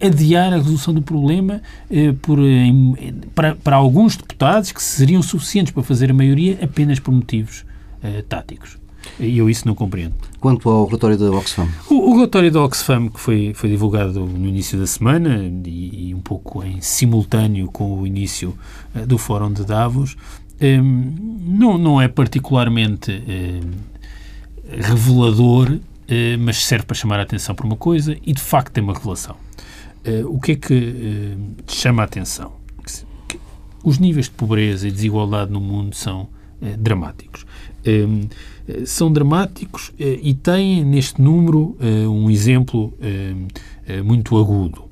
[0.00, 1.60] adiar a resolução do problema
[2.22, 2.38] por,
[3.34, 7.66] para, para alguns deputados que seriam suficientes para fazer a maioria apenas por motivos
[8.28, 8.78] táticos.
[9.20, 10.14] E eu isso não compreendo.
[10.40, 11.68] Quanto ao relatório da Oxfam?
[11.88, 16.14] O, o relatório da Oxfam, que foi, foi divulgado no início da semana e, e
[16.14, 18.56] um pouco em simultâneo com o início
[19.06, 20.16] do Fórum de Davos,
[20.60, 21.14] um, ehm,
[21.58, 23.70] não, não é particularmente um,
[24.82, 25.80] revelador, uh,
[26.38, 29.36] mas serve para chamar a atenção para uma coisa e, de facto, tem uma revelação.
[30.06, 31.36] Uh, o que é que
[31.66, 32.52] chama a atenção?
[33.28, 33.38] Que,
[33.84, 36.28] os níveis de pobreza e desigualdade no mundo são
[36.78, 37.46] dramáticos.
[37.86, 38.28] Um, ehm,
[38.84, 44.84] são dramáticos eh, e têm neste número eh, um exemplo eh, muito agudo.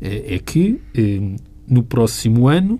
[0.00, 0.80] É que
[1.66, 2.78] no próximo ano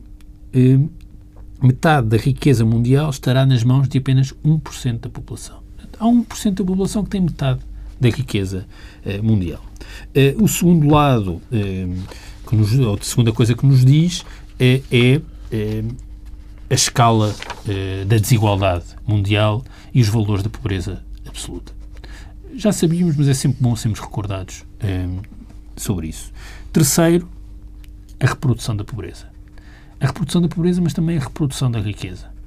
[1.61, 5.59] metade da riqueza mundial estará nas mãos de apenas 1% da população.
[5.99, 7.61] Há 1% da população que tem metade
[8.01, 8.67] da riqueza
[9.23, 9.61] mundial.
[10.41, 14.25] O segundo lado, que nos, ou a segunda coisa que nos diz,
[14.61, 15.21] é, é
[16.71, 17.35] a escala
[17.67, 21.73] eh, da desigualdade mundial e os valores da pobreza absoluta.
[22.55, 25.09] Já sabíamos, mas é sempre bom sermos recordados eh,
[25.77, 26.33] sobre isso.
[26.73, 27.29] Terceiro,
[28.21, 29.28] a reprodução da pobreza.
[30.01, 32.39] A reprodução da pobreza, mas também a reprodução da riqueza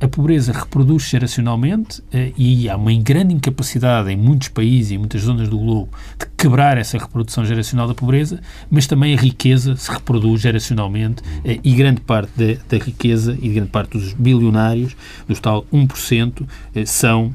[0.00, 4.98] a pobreza reproduz geracionalmente eh, e há uma grande incapacidade em muitos países e em
[4.98, 8.40] muitas zonas do globo de quebrar essa reprodução geracional da pobreza,
[8.70, 13.50] mas também a riqueza se reproduz geracionalmente eh, e grande parte da, da riqueza e
[13.50, 14.96] grande parte dos bilionários,
[15.28, 17.34] dos tal 1%, eh, são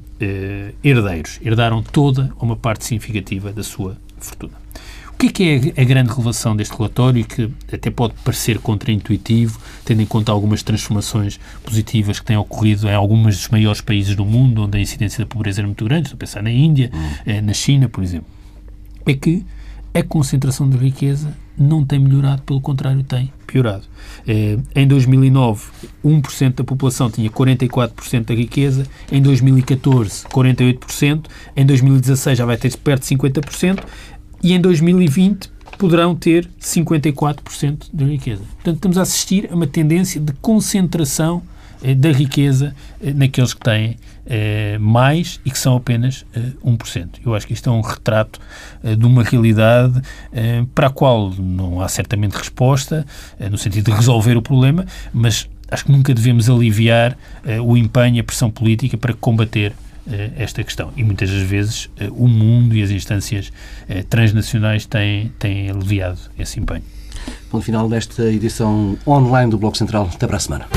[0.82, 1.40] herdeiros.
[1.44, 4.65] Herdaram toda uma parte significativa da sua fortuna.
[5.16, 9.58] O que é, que é a grande revelação deste relatório que até pode parecer contraintuitivo,
[9.86, 14.26] tendo em conta algumas transformações positivas que têm ocorrido em alguns dos maiores países do
[14.26, 17.42] mundo, onde a incidência da pobreza era muito grande, estou a pensar na Índia, hum.
[17.44, 18.28] na China, por exemplo,
[19.06, 19.46] é que
[19.94, 23.86] a concentração de riqueza não tem melhorado, pelo contrário, tem piorado.
[24.28, 25.64] Eh, em 2009,
[26.04, 32.76] 1% da população tinha 44% da riqueza, em 2014, 48%, em 2016 já vai ter
[32.76, 33.84] perto de 50%,
[34.46, 38.44] e em 2020 poderão ter 54% da riqueza.
[38.54, 41.42] Portanto, estamos a assistir a uma tendência de concentração
[41.82, 46.28] eh, da riqueza eh, naqueles que têm eh, mais e que são apenas
[46.64, 47.08] 1%.
[47.26, 48.40] Eu acho que isto é um retrato
[48.84, 50.00] de uma realidade
[50.76, 53.04] para a qual não há certamente resposta,
[53.50, 57.18] no sentido de resolver o problema, mas acho que nunca devemos aliviar
[57.64, 59.76] o empenho e a pressão política para combater eh,
[60.38, 60.92] esta questão.
[60.96, 63.52] E muitas das vezes eh, o mundo e as instâncias
[63.90, 66.84] eh, transnacionais têm, têm aliviado esse empenho.
[67.50, 70.10] Ponto final desta edição online do Bloco Central.
[70.14, 70.68] Até para a semana.